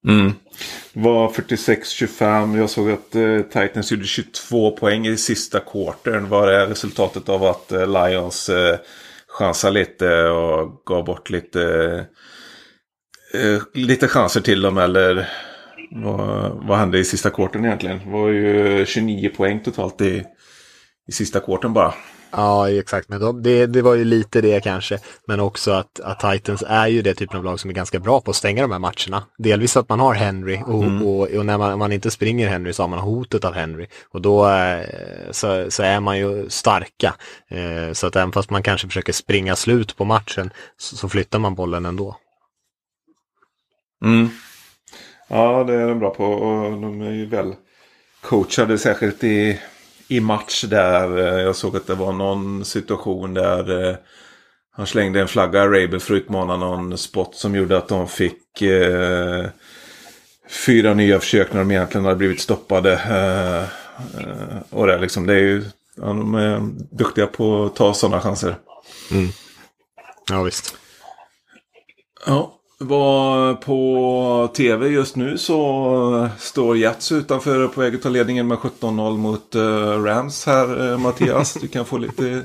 [0.09, 0.33] Mm.
[0.93, 2.59] Det var 46-25.
[2.59, 6.29] Jag såg att eh, Titans gjorde 22 poäng i sista quartern.
[6.29, 8.79] Var det resultatet av att eh, Lions eh,
[9.39, 11.63] chansade lite och gav bort lite,
[13.35, 14.79] eh, lite chanser till dem.
[14.79, 15.29] Eller
[15.91, 17.99] vad, vad hände i sista kvarten egentligen?
[17.99, 20.25] Det var ju 29 poäng totalt i,
[21.09, 21.95] i sista kvarten bara.
[22.37, 23.09] Ja, exakt.
[23.09, 24.99] Men de, det, det var ju lite det kanske.
[25.27, 28.21] Men också att, att Titans är ju det typen av lag som är ganska bra
[28.21, 29.25] på att stänga de här matcherna.
[29.39, 31.07] Delvis att man har Henry och, mm.
[31.07, 33.87] och, och, när man, man, inte springer Henry så har man hotet av Henry.
[34.11, 34.87] Och då eh,
[35.31, 37.15] så, så är man ju starka.
[37.49, 41.39] Eh, så att även fast man kanske försöker springa slut på matchen så, så flyttar
[41.39, 42.17] man bollen ändå.
[44.05, 44.29] Mm.
[45.29, 47.55] Ja, det är de bra på och de är ju väl
[48.21, 49.61] coachade särskilt i
[50.09, 51.19] i match där.
[51.19, 53.97] Eh, jag såg att det var någon situation där eh,
[54.77, 58.09] han slängde en flagga i Rabel för att utmana någon spot som gjorde att de
[58.09, 59.47] fick eh,
[60.67, 62.93] fyra nya försök när de egentligen hade blivit stoppade.
[62.93, 63.63] Eh,
[64.21, 65.65] eh, och det, liksom, det är ju,
[65.97, 66.61] ja, de är
[66.97, 68.57] duktiga på att ta sådana chanser.
[69.11, 69.29] Mm.
[70.31, 70.77] Ja visst.
[72.27, 72.56] Ja.
[72.79, 78.59] Var på tv just nu så står Jets utanför på väg att ta ledningen med
[78.59, 81.55] 17-0 mot eh, Rams här eh, Mattias.
[81.55, 82.45] Du kan få lite,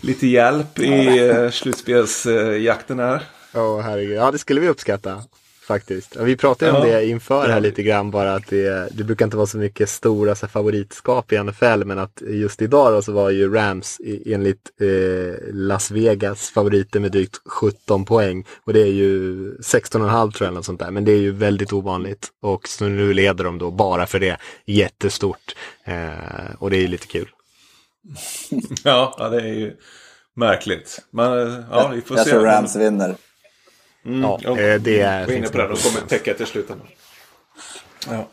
[0.00, 3.22] lite hjälp i uh, slutspelsjakten här.
[3.52, 4.16] Ja, oh, herregud.
[4.16, 5.22] Ja, det skulle vi uppskatta
[5.64, 6.16] faktiskt.
[6.16, 6.78] Vi pratade ja.
[6.78, 9.88] om det inför här lite grann bara att det, det brukar inte vara så mycket
[9.88, 14.70] stora så favoritskap i NFL men att just idag då så var ju Rams enligt
[14.80, 20.40] eh, Las Vegas favoriter med drygt 17 poäng och det är ju 16,5 tror jag
[20.40, 23.58] eller något sånt där men det är ju väldigt ovanligt och så nu leder de
[23.58, 27.28] då bara för det jättestort eh, och det är ju lite kul.
[28.84, 29.76] ja, ja, det är ju
[30.36, 30.98] märkligt.
[31.10, 32.30] Men ja, vi får jag se.
[32.30, 33.16] Jag tror Rams vinner.
[34.06, 35.26] Mm, ja, eh, det är...
[35.26, 36.86] Var inne på det, de kommer täcka till slutändan.
[38.10, 38.28] Ja.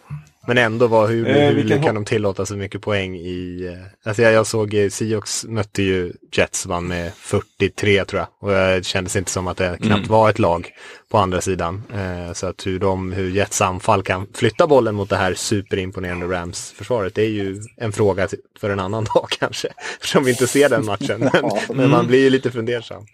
[0.48, 3.66] Men ändå, var, hur, eh, hur kan, kan de tillåta så mycket poäng i...
[3.74, 8.28] Eh, alltså jag, jag såg eh, Seahawks mötte ju Jets vann med 43 tror jag.
[8.40, 10.08] Och det kändes inte som att det knappt mm.
[10.08, 10.70] var ett lag
[11.10, 11.84] på andra sidan.
[11.94, 16.26] Eh, så att hur, de, hur Jets anfall kan flytta bollen mot det här superimponerande
[16.26, 18.28] Rams-försvaret det är ju en fråga
[18.60, 19.68] för en annan dag kanske.
[19.96, 21.20] Eftersom vi inte ser den matchen.
[21.34, 23.06] Men, men man blir ju lite fundersam.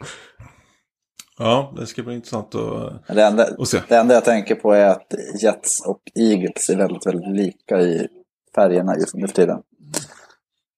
[1.40, 3.82] Ja, det ska bli intressant att, det enda, att se.
[3.88, 8.08] Det enda jag tänker på är att Jets och Eagles är väldigt, väldigt lika i
[8.56, 9.62] färgerna just nu för tiden.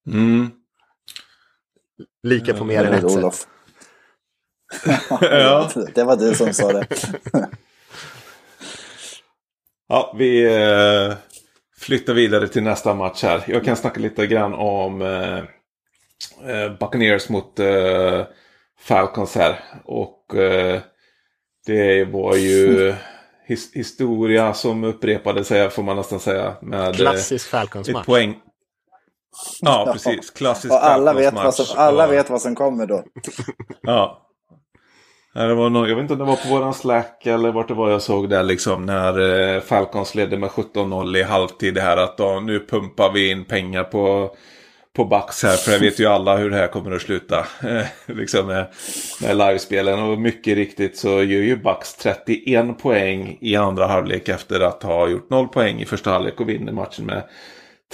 [0.08, 0.52] Mm.
[2.24, 3.48] Lika på mer än ett sätt.
[5.22, 5.70] ja.
[5.96, 6.88] Det var du som sa det.
[9.88, 11.18] ja, vi eh,
[11.78, 13.44] flyttar vidare till nästa match här.
[13.48, 18.26] Jag kan snacka lite grann om eh, eh Buccaneers mot eh,
[18.80, 19.60] Falcons här.
[19.86, 20.19] Och
[21.66, 22.94] det var ju
[23.46, 26.56] his historia som upprepade sig får man nästan säga.
[26.62, 28.06] Med, Klassisk Falcons-match.
[28.06, 28.36] poäng.
[29.62, 30.32] Ja, precis.
[30.32, 32.14] Klassisk Och alla, vet vad, som, alla och...
[32.14, 33.04] vet vad som kommer då.
[33.82, 34.26] ja.
[35.34, 37.74] Det var någon, jag vet inte om det var på våran Slack eller vart det
[37.74, 39.20] var jag såg det liksom när
[39.56, 41.74] eh, Falcons ledde med 17-0 i halvtid.
[41.74, 44.36] Det här att då, nu pumpar vi in pengar på
[44.96, 45.56] på Bucks här.
[45.56, 47.40] För jag vet ju alla hur det här kommer att sluta.
[47.64, 48.68] Eh, liksom med,
[49.22, 50.00] med livespelen.
[50.00, 55.10] Och mycket riktigt så gör ju Bucks 31 poäng i andra halvlek efter att ha
[55.10, 57.24] gjort 0 poäng i första halvlek och vinner matchen med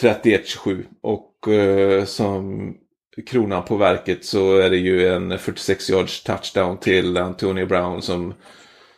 [0.01, 0.83] 31-27.
[1.01, 2.73] Och eh, som
[3.27, 8.33] kronan på verket så är det ju en 46 yards touchdown till Antonio Brown som,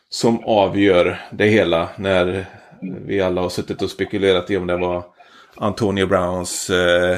[0.09, 1.89] som avgör det hela.
[1.95, 2.45] När
[2.81, 5.03] vi alla har suttit och spekulerat i om det var
[5.55, 7.17] Antonio Browns eh,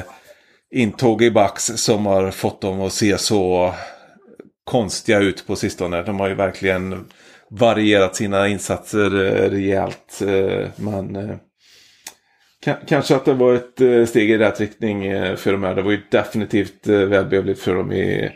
[0.70, 3.74] intåg i bax som har fått dem att se så
[4.64, 6.02] konstiga ut på sistone.
[6.02, 7.04] De har ju verkligen
[7.50, 10.22] varierat sina insatser eh, rejält.
[10.26, 11.36] Eh, men eh,
[12.86, 15.02] kanske att det var ett steg i rätt riktning
[15.36, 15.74] för dem här.
[15.74, 18.30] Det var ju definitivt välbehövligt för dem i,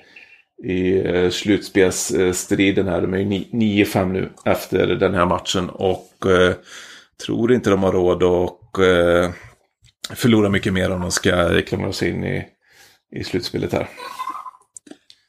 [0.64, 3.00] i slutspelsstriden här.
[3.00, 6.08] De är ju 9-5 nu efter den här matchen och
[7.26, 8.78] tror inte de har råd att
[10.10, 12.46] förlora mycket mer om de ska klämma sig in i,
[13.10, 13.88] i slutspelet här.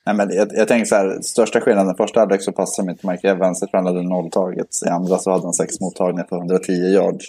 [0.06, 3.08] Nej, men jag, jag tänker så här, största skillnaden, första halvlek så passade de inte
[3.08, 4.84] Mike Evans, jag tror han hade noll targets.
[4.84, 7.26] I andra så hade han sex mottagningar på 110 yards.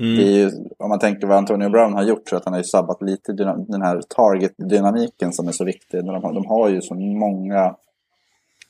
[0.00, 0.16] Mm.
[0.16, 2.60] Det är ju, om man tänker vad Antonio Brown har gjort så att han har
[2.60, 3.32] ju sabbat lite
[3.68, 6.04] den här target-dynamiken som är så viktig.
[6.04, 7.74] De, de har ju så många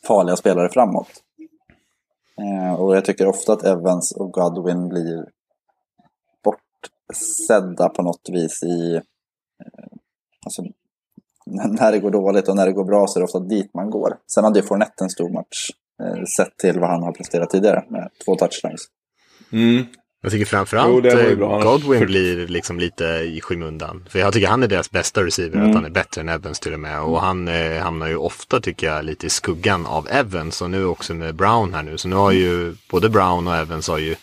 [0.06, 1.10] farliga spelare framåt.
[2.38, 5.24] Eh, och jag tycker ofta att Evans och Godwin blir
[7.12, 8.94] sedda på något vis i...
[8.94, 9.00] Eh,
[10.44, 10.62] alltså,
[11.46, 13.90] när det går dåligt och när det går bra så är det ofta dit man
[13.90, 14.16] går.
[14.26, 15.70] Sen hade ju Fournette en stor match,
[16.02, 18.88] eh, sett till vad han har presterat tidigare med två touchdowns.
[19.52, 19.84] Mm.
[20.22, 24.04] Jag tycker framförallt jo, Godwin blir liksom lite i skymundan.
[24.08, 25.68] För jag tycker han är deras bästa receiver, mm.
[25.68, 27.02] att han är bättre än Evans till och med.
[27.02, 30.84] Och han eh, hamnar ju ofta tycker jag lite i skuggan av Evans och nu
[30.84, 31.98] också med Brown här nu.
[31.98, 34.16] Så nu har ju både Brown och Evans har ju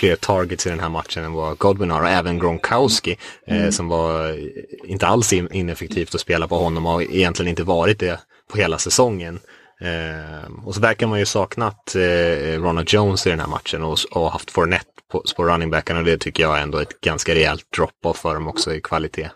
[0.00, 3.64] fler targets i den här matchen än vad Godwin har och även Gronkowski eh, mm.
[3.64, 4.38] eh, som var
[4.84, 8.20] inte alls ineffektivt att spela på honom och egentligen inte varit det
[8.52, 9.40] på hela säsongen.
[9.80, 13.98] Eh, och så verkar man ju saknat eh, Ronald Jones i den här matchen och,
[14.10, 17.34] och haft Fournette på, på running backen och det tycker jag är ändå ett ganska
[17.34, 19.30] rejält drop-off för dem också i kvalitet.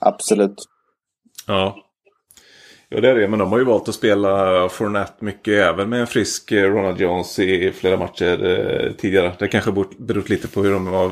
[0.00, 0.56] Absolut.
[1.46, 1.76] Ja,
[2.92, 6.00] Ja det är det, men de har ju valt att spela Fournette mycket även med
[6.00, 9.32] en frisk eh, Ronald Jones i flera matcher eh, tidigare.
[9.38, 11.10] Det kanske berott lite på hur de har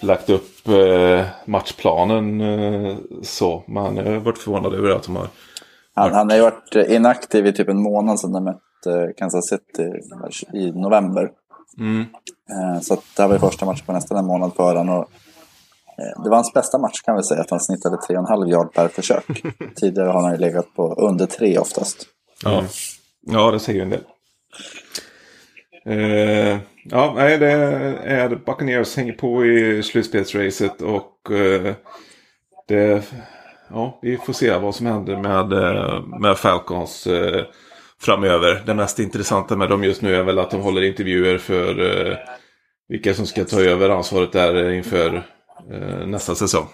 [0.00, 3.64] lagt upp eh, matchplanen eh, så.
[3.66, 5.28] Men jag har varit förvånad över att de har...
[5.94, 9.92] Han, han har ju varit inaktiv i typ en månad sedan de mötte Kansas City
[10.54, 11.30] i november.
[11.78, 12.00] Mm.
[12.50, 14.98] Eh, så det här var ju första matchen på nästan en månad för honom.
[14.98, 15.04] Eh,
[15.96, 19.24] det var hans bästa match kan vi säga, att han snittade 3,5 yard per försök.
[19.76, 22.06] Tidigare har han ju legat på under 3 oftast.
[22.44, 22.64] Ja,
[23.20, 24.04] ja det säger ju en del.
[25.84, 27.52] Eh, ja, nej, det
[28.04, 31.74] är Buccaneers hänger på i slutspelsracet och eh,
[32.68, 33.02] det,
[33.70, 37.44] ja, vi får se vad som händer med, eh, med Falcons eh,
[38.00, 38.62] framöver.
[38.66, 42.16] Det mest intressanta med dem just nu är väl att de håller intervjuer för eh,
[42.88, 45.22] vilka som ska ta över ansvaret där inför
[45.70, 46.68] eh, nästa säsong.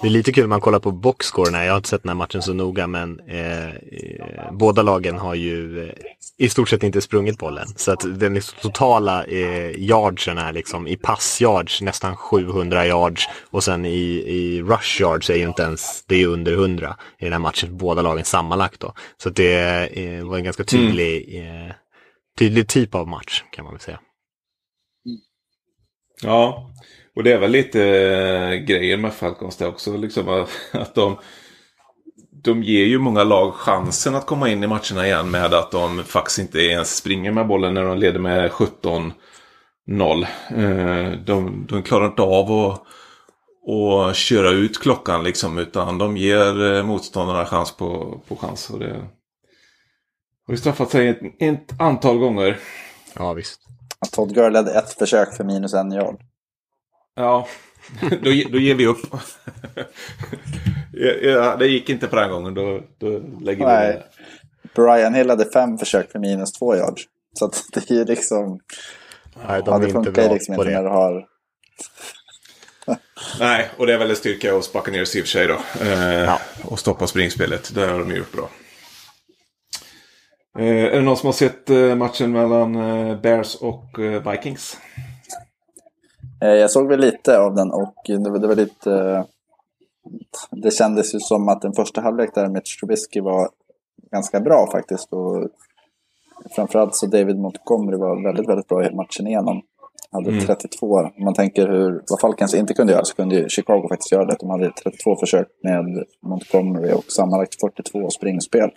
[0.00, 1.64] Det är lite kul när man kollar på boxscorerna.
[1.64, 5.34] Jag har inte sett den här matchen så noga men eh, eh, båda lagen har
[5.34, 5.94] ju eh,
[6.36, 7.66] i stort sett inte sprungit bollen.
[7.76, 13.64] Så att den liksom totala eh, yardsen är liksom i passyards nästan 700 yards och
[13.64, 17.32] sen i, i rush yards är ju inte ens, det är under 100 i den
[17.32, 18.92] här matchen för båda lagen sammanlagt då.
[19.16, 21.66] Så det eh, var en ganska tydlig, mm.
[21.66, 21.74] eh,
[22.38, 24.00] tydlig typ av match kan man väl säga.
[26.22, 26.70] Ja,
[27.18, 29.96] och det är väl lite äh, grejer med Falcons det också.
[29.96, 31.16] Liksom, att, att de,
[32.44, 36.04] de ger ju många lag chansen att komma in i matcherna igen med att de
[36.04, 39.12] faktiskt inte ens springer med bollen när de leder med 17-0.
[40.50, 42.82] Eh, de, de klarar inte av att
[43.62, 45.58] och köra ut klockan liksom.
[45.58, 48.70] Utan de ger eh, motståndarna chans på, på chans.
[48.70, 48.94] Och det
[50.46, 52.58] har ju straffat sig ett, ett antal gånger.
[53.14, 53.60] Ja, visst.
[54.12, 56.20] Todd Gurley hade ett försök för minus en yard.
[57.18, 57.48] Ja,
[58.22, 59.00] då, då ger vi upp.
[61.22, 62.54] ja, det gick inte på den gången.
[62.54, 63.86] Då, då lägger Nej.
[63.86, 64.04] vi det.
[64.74, 67.02] Brian Hill hade fem försök för minus två yards.
[67.32, 68.60] Så att det är liksom...
[69.48, 70.70] Nej, de är det inte bra liksom på det.
[70.70, 71.26] När du har...
[73.40, 75.58] Nej, och det är väl en styrka hos Buccaneers i och för sig då.
[75.80, 76.40] Eh, ja.
[76.64, 77.74] Och stoppa springspelet.
[77.74, 78.48] Det har de gjort bra.
[80.58, 84.76] Eh, är det någon som har sett eh, matchen mellan eh, Bears och eh, Vikings?
[86.40, 88.92] Eh, jag såg väl lite av den och det var, det var lite...
[88.92, 89.24] Eh,
[90.50, 93.48] det kändes ju som att den första halvlek där med Trubisky var
[94.10, 95.12] ganska bra faktiskt.
[95.12, 95.48] Och
[96.50, 99.62] framförallt så David Montgomery var väldigt, väldigt bra i matchen igenom.
[100.10, 100.46] Hade mm.
[100.46, 100.86] 32.
[100.86, 104.24] Om man tänker hur, vad Falcons inte kunde göra så kunde ju Chicago faktiskt göra
[104.24, 104.36] det.
[104.40, 108.70] De hade 32 försök med Montgomery och sammanlagt 42 springspel.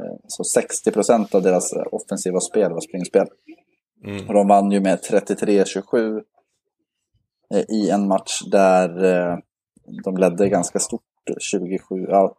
[0.00, 3.26] Eh, så 60 procent av deras offensiva spel var springspel.
[4.04, 4.28] Mm.
[4.28, 6.22] Och de vann ju med 33-27 Eh,
[7.52, 9.38] Eh, i en match där eh,
[10.04, 11.02] de ledde ganska stort,
[11.40, 12.36] 27, ja,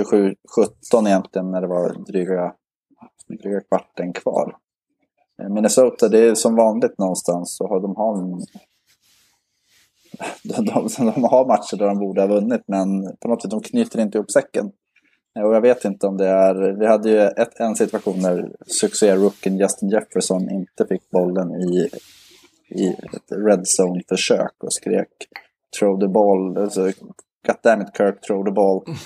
[0.00, 2.54] 27-17 egentligen när det var dryga,
[3.42, 4.56] dryga kvarten kvar.
[5.42, 8.16] Eh, Minnesota, det är som vanligt någonstans så har de har
[10.42, 13.60] de, de, de, har matcher där de borde ha vunnit men på något sätt de
[13.60, 14.72] knyter inte ihop säcken.
[15.34, 16.78] Och jag vet inte om det är...
[16.78, 21.88] Vi hade ju ett, en situation när succé-rookien Justin Jefferson inte fick bollen i
[22.72, 25.08] i ett red zone-försök och skrek
[25.78, 26.82] throw the ball, alltså,
[27.46, 28.84] God damn it Kirk, throw the ball.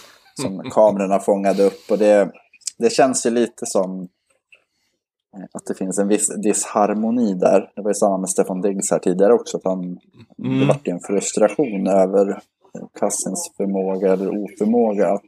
[0.43, 1.91] Som kamerorna fångade upp.
[1.91, 2.33] Och det,
[2.79, 4.09] det känns ju lite som
[5.53, 7.73] att det finns en viss disharmoni där.
[7.77, 9.57] Det var ju samma med Stefan Diggs här tidigare också.
[9.57, 9.99] Att han,
[10.45, 10.61] mm.
[10.61, 12.43] Det vart en frustration över
[13.01, 15.23] Cousins förmåga eller oförmåga att,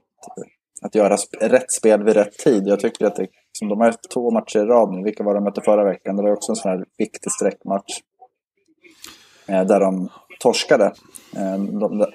[0.83, 2.67] att göra rätt spel vid rätt tid.
[2.67, 5.45] Jag tycker att det, som de har två matcher i rad nu, vilka var de
[5.45, 6.17] mötte förra veckan?
[6.17, 8.01] Det var också en sån här viktig sträckmatch.
[9.49, 10.09] Eh, där de
[10.41, 10.93] torskade.
[11.37, 11.55] Eh,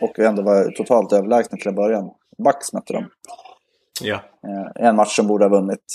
[0.01, 2.09] och ändå var totalt överlägsna till en början.
[2.43, 3.05] Bucks mötte de.
[4.01, 4.15] Ja.
[4.47, 5.85] Eh, en match som borde ha vunnit.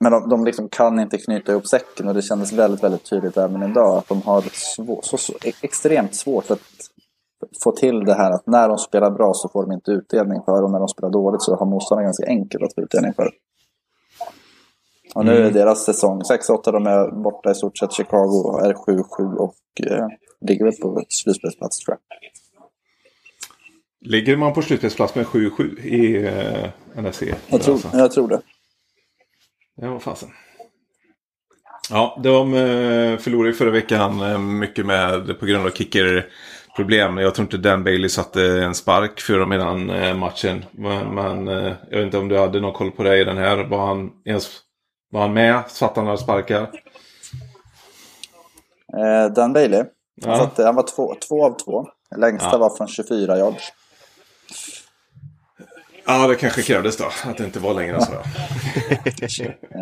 [0.00, 3.36] Men de, de liksom kan inte knyta ihop säcken och det kändes väldigt, väldigt tydligt
[3.36, 5.32] även idag att de har svår, så, så
[5.62, 6.60] extremt svårt att
[7.62, 10.62] få till det här att när de spelar bra så får de inte utdelning för
[10.62, 13.30] och när de spelar dåligt så har motståndarna ganska enkelt att få utdelning för.
[15.14, 15.52] Och nu är mm.
[15.52, 17.92] deras säsong 6-8, de är borta i stort sett.
[17.92, 19.54] Chicago är 7-7 och
[19.86, 20.06] eh,
[20.48, 22.18] ligger väl på slutspelsplats tror jag.
[24.10, 27.22] Ligger man på slutspelsplats med 7-7 i eh, NFC?
[27.48, 27.90] Jag tror, alltså.
[27.92, 28.40] jag tror det.
[29.74, 30.28] Ja, vad fasen.
[31.90, 37.18] Ja, de eh, förlorade ju förra veckan eh, mycket med på grund av kickerproblem.
[37.18, 40.64] Jag tror inte Dan Bailey satte en spark för dem innan eh, matchen.
[40.70, 41.46] Men, men
[41.90, 43.64] jag vet inte om du hade någon koll på det i den här.
[43.64, 44.60] Var han, ens,
[45.10, 45.62] var han med?
[45.68, 46.70] Satt han några sparkar?
[49.34, 49.84] Dan Bailey?
[50.14, 50.36] Ja.
[50.36, 51.86] Så att, han var två, två av två.
[52.16, 52.58] Längsta ja.
[52.58, 53.72] var från 24 yards.
[56.06, 57.04] Ja, det kanske krävdes då.
[57.24, 58.12] Att det inte var längre än så.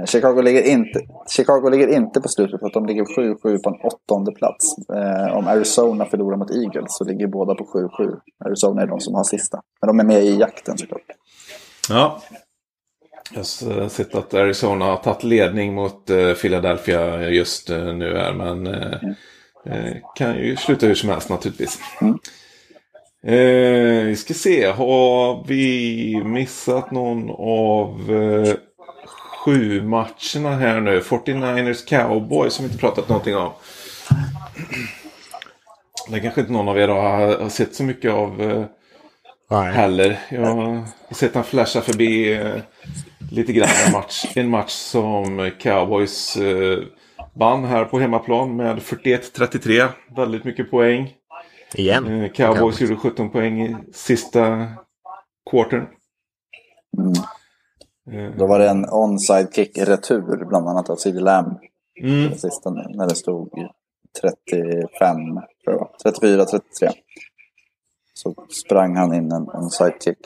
[0.07, 1.01] Chicago, ligger inte,
[1.31, 2.61] Chicago ligger inte på slutet.
[2.72, 4.78] De ligger 7-7 på en åttonde plats.
[4.95, 8.20] Eh, om Arizona förlorar mot Eagles så ligger båda på 7-7.
[8.45, 9.61] Arizona är de som har sista.
[9.81, 11.03] Men de är med i jakten såklart.
[11.89, 12.22] Ja.
[13.31, 18.33] Jag har sett att Arizona har tagit ledning mot eh, Philadelphia just eh, nu här.
[18.33, 19.14] Men mm.
[19.66, 21.78] Eh, kan ju sluta hur som helst naturligtvis.
[22.00, 22.18] Mm.
[23.26, 28.54] Eh, vi ska se, har vi missat någon av eh,
[29.44, 31.00] sju matcherna här nu.
[31.00, 33.52] 49ers Cowboys som vi inte pratat någonting om.
[36.08, 38.42] Det kanske inte någon av er har sett så mycket av
[39.50, 40.18] eh, heller.
[40.28, 42.56] Jag har sett han flasha förbi eh,
[43.32, 44.24] lite grann en match.
[44.34, 46.78] En match som Cowboys eh,
[47.35, 49.89] vann här på hemmaplan med 41-33.
[50.16, 51.14] Väldigt mycket poäng.
[51.74, 52.22] Igen.
[52.22, 54.66] Eh, Cowboys gjorde 17 poäng i sista
[55.51, 55.87] quartern.
[56.99, 57.12] Mm.
[58.31, 61.59] Eh, Då var det en onside kick i retur, bland annat av CeeDee Lamb.
[62.03, 62.35] Mm.
[62.35, 63.51] Sista när det stod
[64.20, 65.16] 35,
[65.64, 66.14] tror jag.
[66.14, 66.61] 34-33.
[68.14, 70.18] Så sprang han in en onside kick.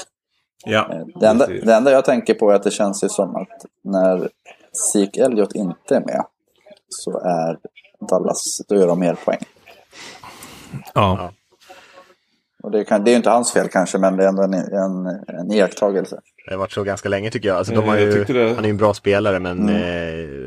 [0.67, 3.37] Ja, Eh, Det enda, det enda jag tänker på är att det känns ju som
[3.37, 4.29] att när
[4.93, 6.25] Zeke Elliott inte är med
[6.95, 7.59] så är
[8.09, 9.39] Dallas, då gör de mer poäng.
[10.95, 11.33] Ja.
[12.63, 14.55] Och det, kan, det är ju inte hans fel kanske, men det är ändå en,
[14.55, 15.07] en,
[15.39, 16.21] en iakttagelse.
[16.47, 17.59] Det har varit så ganska länge tycker jag.
[17.59, 19.75] Alltså, de har jag ju, tyckte det- Han är ju en bra spelare men Mm.
[19.77, 20.44] eh,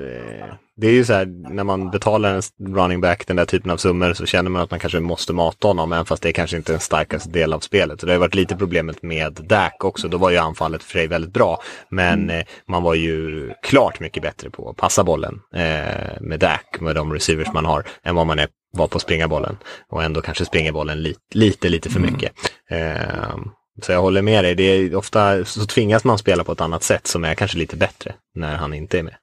[0.78, 3.78] det är ju så här när man betalar en running back den där typen av
[3.78, 6.58] summor så känner man att man kanske måste mata honom även fast det är kanske
[6.58, 8.00] inte är den starkaste del av spelet.
[8.00, 10.08] Så det har ju varit lite problemet med Dak också.
[10.08, 14.24] Då var ju anfallet för sig väldigt bra men eh, man var ju klart mycket
[14.24, 18.28] bättre på att passa bollen eh, med Dak med de receivers man har än vad
[18.28, 19.58] man är var på att springa bollen
[19.90, 22.32] och ändå kanske springer bollen lite, lite, lite för mycket.
[22.70, 23.38] Eh,
[23.82, 24.56] så jag håller med dig.
[24.56, 27.76] Det är ofta så tvingas man spela på ett annat sätt som är kanske lite
[27.76, 29.16] bättre när han inte är med.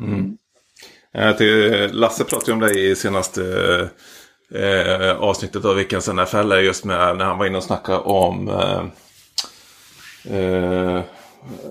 [0.00, 0.36] Mm.
[1.38, 3.42] Tycker, Lasse pratade om det i senaste
[4.54, 6.52] eh, avsnittet av Veckans NFL.
[6.52, 8.84] Just med när han var inne och snackade om eh,
[10.36, 11.02] eh,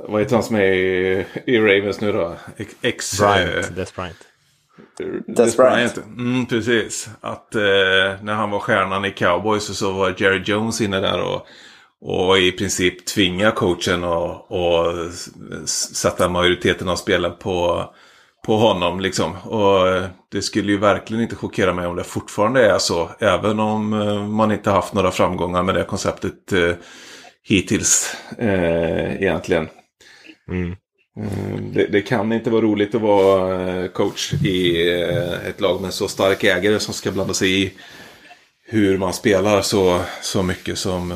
[0.08, 2.36] vad heter han som är i, i Ravens nu då?
[2.82, 4.18] Ex, Bryant, Des Bryant.
[5.28, 5.98] Des Bryant.
[5.98, 7.10] Mm, precis.
[7.22, 7.62] Att eh,
[8.22, 11.48] när han var stjärnan i Cowboys så var Jerry Jones inne där och,
[12.02, 14.04] och i princip tvinga coachen
[15.64, 17.86] s- sätta majoriteten av spelen på,
[18.46, 19.00] på honom.
[19.00, 19.36] Liksom.
[19.36, 23.10] Och eh, det skulle ju verkligen inte chockera mig om det fortfarande är så.
[23.20, 26.74] Även om eh, man inte haft några framgångar med det konceptet eh,
[27.44, 29.68] hittills eh, egentligen.
[30.52, 30.76] Mm.
[31.74, 34.90] Det, det kan inte vara roligt att vara coach i
[35.48, 37.74] ett lag med så stark ägare som ska blanda sig i
[38.66, 41.14] hur man spelar så, så mycket som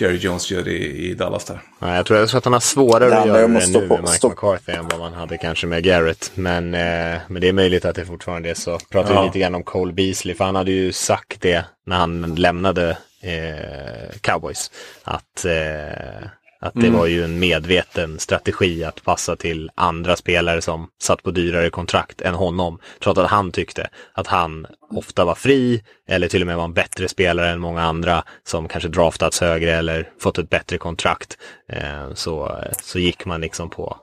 [0.00, 1.60] Jerry Jones gör i, i Dallas där.
[1.78, 4.00] Ja, jag tror jag tror att han har svårare att göra det nu stå med
[4.00, 6.30] Mike stå- McCarthy än vad man hade kanske med Garrett.
[6.34, 8.78] Men, eh, men det är möjligt att det fortfarande är så.
[8.78, 9.20] Pratar Ja.
[9.20, 12.96] vi lite grann om Cole Beasley, för han hade ju sagt det när han lämnade
[13.22, 14.70] eh, Cowboys.
[15.04, 16.28] Att, eh,
[16.60, 16.98] att det Mm.
[16.98, 22.20] var ju en medveten strategi att passa till andra spelare som satt på dyrare kontrakt
[22.20, 22.78] än honom.
[23.02, 26.72] Trots att han tyckte att han ofta var fri eller till och med var en
[26.72, 31.38] bättre spelare än många andra som kanske draftats högre eller fått ett bättre kontrakt.
[31.72, 33.96] Eh, så, så gick man liksom på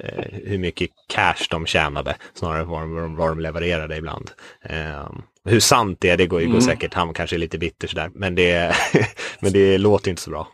[0.00, 4.30] eh, hur mycket cash de tjänade snarare än vad de, vad de levererade ibland.
[4.64, 5.10] Eh,
[5.44, 8.10] hur sant det är, det går ju går säkert, han kanske är lite bitter sådär,
[8.14, 8.76] men det,
[9.40, 10.48] men det låter inte så bra.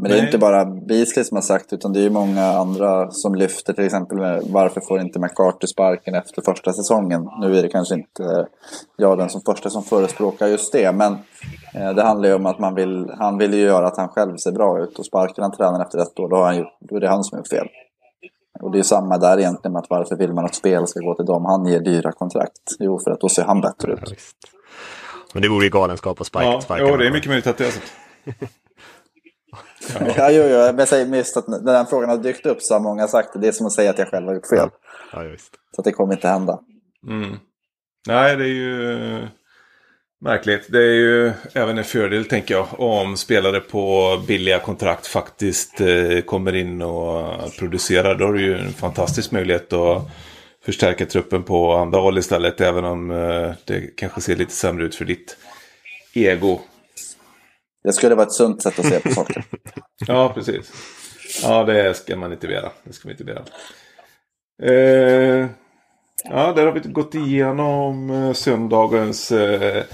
[0.00, 0.26] Men det är Nej.
[0.26, 3.84] inte bara Beasley som har sagt utan det är ju många andra som lyfter till
[3.84, 7.28] exempel med varför får inte McCarthy sparken efter första säsongen.
[7.40, 8.46] Nu är det kanske inte
[8.96, 11.12] jag den som första som förespråkar just det men
[11.74, 14.36] eh, det handlar ju om att man vill, han vill ju göra att han själv
[14.36, 16.96] ser bra ut och sparkar han tränaren efter ett år då, har han gjort, då
[16.96, 17.68] är det han som gjort fel.
[18.60, 21.14] Och det är samma där egentligen med att varför vill man att spel ska gå
[21.14, 22.76] till dem han ger dyra kontrakt?
[22.78, 24.14] Jo, för att då ser han bättre ut.
[25.32, 26.60] Men det vore ju galenskap att sparka.
[26.68, 27.80] Ja, jo, det är mycket möjligt att det är så.
[30.16, 32.74] Ja, jo, jo, men jag säger just att när den frågan har dykt upp så
[32.74, 33.38] har många sagt det.
[33.38, 34.68] Det är som att säga att jag själv har gjort fel.
[35.12, 35.54] Ja, visst.
[35.74, 36.60] Så att det kommer inte hända.
[37.08, 37.36] Mm.
[38.08, 39.28] Nej, det är ju
[40.20, 40.66] märkligt.
[40.68, 46.20] Det är ju även en fördel, tänker jag, om spelare på billiga kontrakt faktiskt eh,
[46.20, 47.24] kommer in och
[47.58, 48.14] producerar.
[48.14, 50.02] Då har du ju en fantastisk möjlighet att
[50.64, 52.60] förstärka truppen på andra håll istället.
[52.60, 55.36] Även om eh, det kanske ser lite sämre ut för ditt
[56.12, 56.60] ego.
[57.86, 59.44] Det skulle vara ett sunt sätt att se på saker.
[60.06, 60.72] Ja, precis.
[61.42, 62.70] Ja, det ska man inte begära.
[62.84, 63.44] Det ska man inte begära.
[64.62, 65.46] Eh,
[66.24, 69.84] ja, där har vi gått igenom eh, söndagens eh,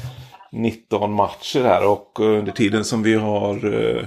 [0.53, 1.89] 19 matcher här.
[1.89, 4.05] Och under tiden som vi har eh,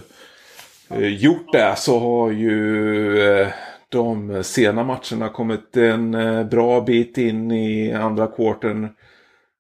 [0.90, 3.48] eh, gjort det så har ju eh,
[3.90, 8.90] de sena matcherna kommit en eh, bra bit in i andra kvarten.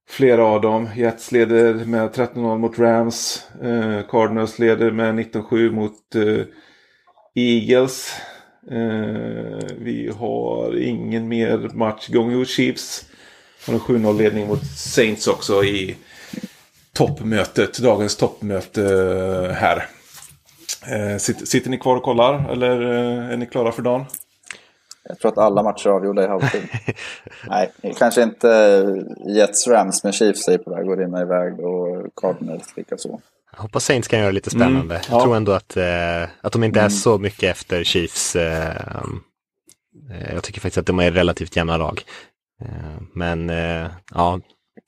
[0.07, 0.89] Flera av dem.
[0.95, 3.47] Jets leder med 13-0 mot Rams.
[3.63, 6.45] Eh, Cardinals leder med 19-7 mot eh,
[7.35, 8.15] Eagles.
[8.71, 12.31] Eh, vi har ingen mer match igång.
[12.31, 13.05] Jo, Chiefs
[13.67, 15.95] har en 7-0 ledning mot Saints också i
[16.93, 17.77] toppmötet.
[17.77, 18.81] Dagens toppmöte
[19.59, 19.87] här.
[20.87, 24.05] Eh, sitter, sitter ni kvar och kollar eller eh, är ni klara för dagen?
[25.09, 26.61] Jag tror att alla matcher är avgjorda i halvtid.
[27.47, 28.85] Nej, kanske inte
[29.35, 33.19] Jets Rams, men Chiefs är på väg att rinna iväg och Cardinals likaså.
[33.55, 34.95] Jag hoppas Saints kan göra det lite spännande.
[34.95, 35.23] Mm, jag ja.
[35.23, 36.89] tror ändå att, eh, att de inte är Mm.
[36.91, 38.35] så mycket efter Chiefs.
[38.35, 38.67] Eh,
[40.11, 42.01] eh, jag tycker faktiskt att de är relativt jämna lag.
[42.61, 44.39] Eh, men eh, ja,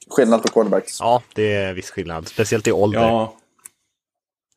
[0.09, 0.99] Skillnad på quarterbacks.
[0.99, 2.27] ja, det är viss skillnad.
[2.27, 2.99] Speciellt i ålder.
[2.99, 3.33] Ja,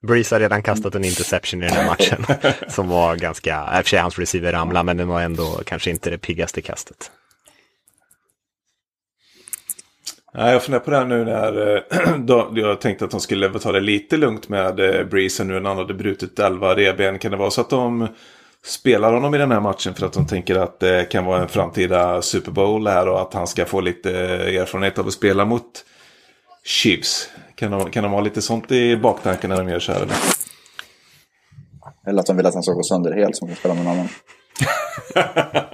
[0.07, 2.25] Breeze har redan kastat en interception i den här matchen.
[2.69, 5.91] som var ganska, i och för sig hans receiver ramlade, men den var ändå kanske
[5.91, 7.11] inte det piggaste kastet.
[10.35, 13.59] Nej, jag funderar på det här nu när eh, då, jag tänkte att de skulle
[13.59, 17.19] ta det lite lugnt med eh, Breeze nu när han hade brutit 11 revben.
[17.19, 18.09] Kan det vara så att de
[18.65, 21.49] spelar honom i den här matchen för att de tänker att det kan vara en
[21.49, 25.45] framtida Super Bowl här och att han ska få lite eh, erfarenhet av att spela
[25.45, 25.85] mot
[26.65, 27.29] Chiefs?
[27.61, 30.01] Kan de, kan de ha lite sånt i baktanken när de gör så här?
[30.01, 30.15] Eller?
[32.07, 33.93] Eller att de vill att han ska gå sönder helt som att spela med någon
[33.95, 34.09] annan.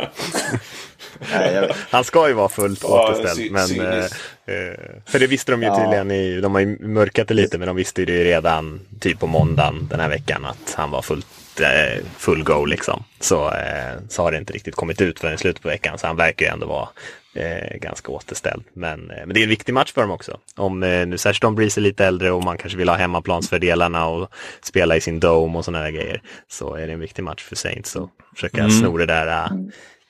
[1.32, 1.76] Nej, jag vet.
[1.91, 3.37] Han ska ju vara fullt Ja, återställd.
[3.37, 5.76] sy- men, eh, eh, för det visste de ju Ja.
[5.82, 9.18] tydligen, i, de har ju mörkat det lite, men de visste ju det redan typ
[9.18, 13.05] på måndagen den här veckan att han var fullt, eh, full go liksom.
[13.20, 16.07] Så, eh, så har det inte riktigt kommit ut förrän i slutet på veckan, så
[16.07, 16.89] han verkar ju ändå vara
[17.37, 18.64] eh, ganska återställd.
[18.72, 20.41] Men, eh, men det är en viktig match för dem också.
[20.57, 24.07] Om eh, nu särskilt om Breeze är lite äldre och man kanske vill ha hemmaplansfördelarna
[24.09, 24.28] och
[24.62, 27.57] spela i sin dome och sådana där grejer, så är det en viktig match för
[27.57, 28.70] Saints att försöka Mm.
[28.70, 29.51] sno det där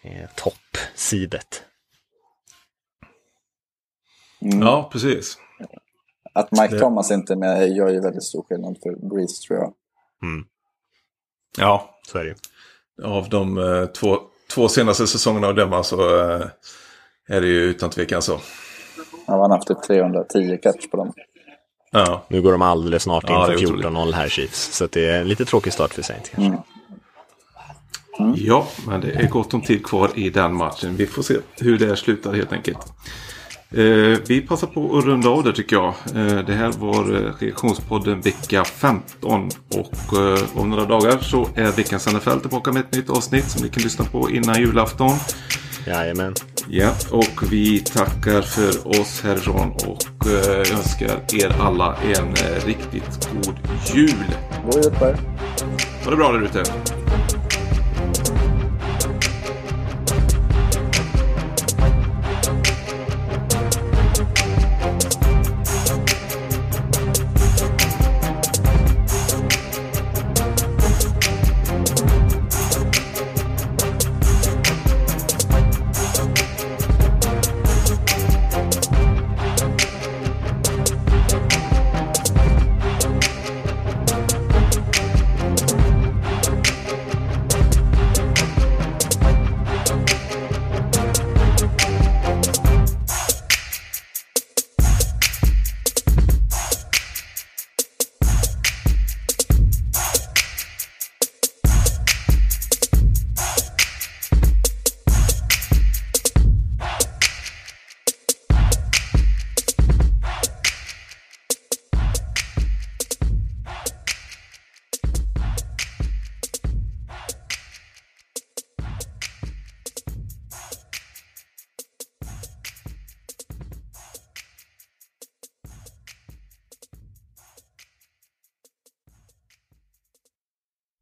[0.02, 1.62] eh, toppsidet.
[4.42, 4.62] Mm.
[4.62, 5.38] Ja, precis.
[6.32, 9.58] Att Mike Det- Thomas inte är med gör ju väldigt stor skillnad för Breeze tror
[9.58, 9.72] jag.
[10.22, 10.44] Mm,
[11.58, 12.34] Ja, så är det ju.
[13.04, 14.18] av de eh, två,
[14.54, 16.46] två senaste säsongerna att döma så eh,
[17.28, 18.40] är det ju utan tvekan så.
[19.26, 21.12] Han har haft typ 310 catch på dem.
[21.92, 22.22] Ja.
[22.28, 23.86] Nu går de alldeles snart in Ja, är för otroligt.
[23.86, 24.76] 14-0 här Chiefs.
[24.76, 26.62] Så att det är en lite tråkig start för Saints kanske.
[28.18, 28.34] Mm.
[28.36, 30.96] Ja, men det är gott om tid kvar i den matchen.
[30.96, 32.92] Vi får se hur det här slutar helt enkelt.
[33.70, 35.86] Eh, vi passar på att runda av det tycker jag.
[36.14, 41.72] Eh, det här var eh, reaktionspodden vecka 15 och eh, om några dagar så är
[41.72, 45.10] veckans NFL tillbaka med ett nytt avsnitt som ni kan lyssna på innan julafton.
[45.87, 46.34] Jajamän.
[46.68, 53.28] Ja, och vi tackar för oss härifrån och eh, önskar er alla en eh, riktigt
[53.32, 53.55] god
[53.95, 54.24] jul.
[54.64, 55.16] God jul på er.
[56.05, 56.62] Ha det bra där ute.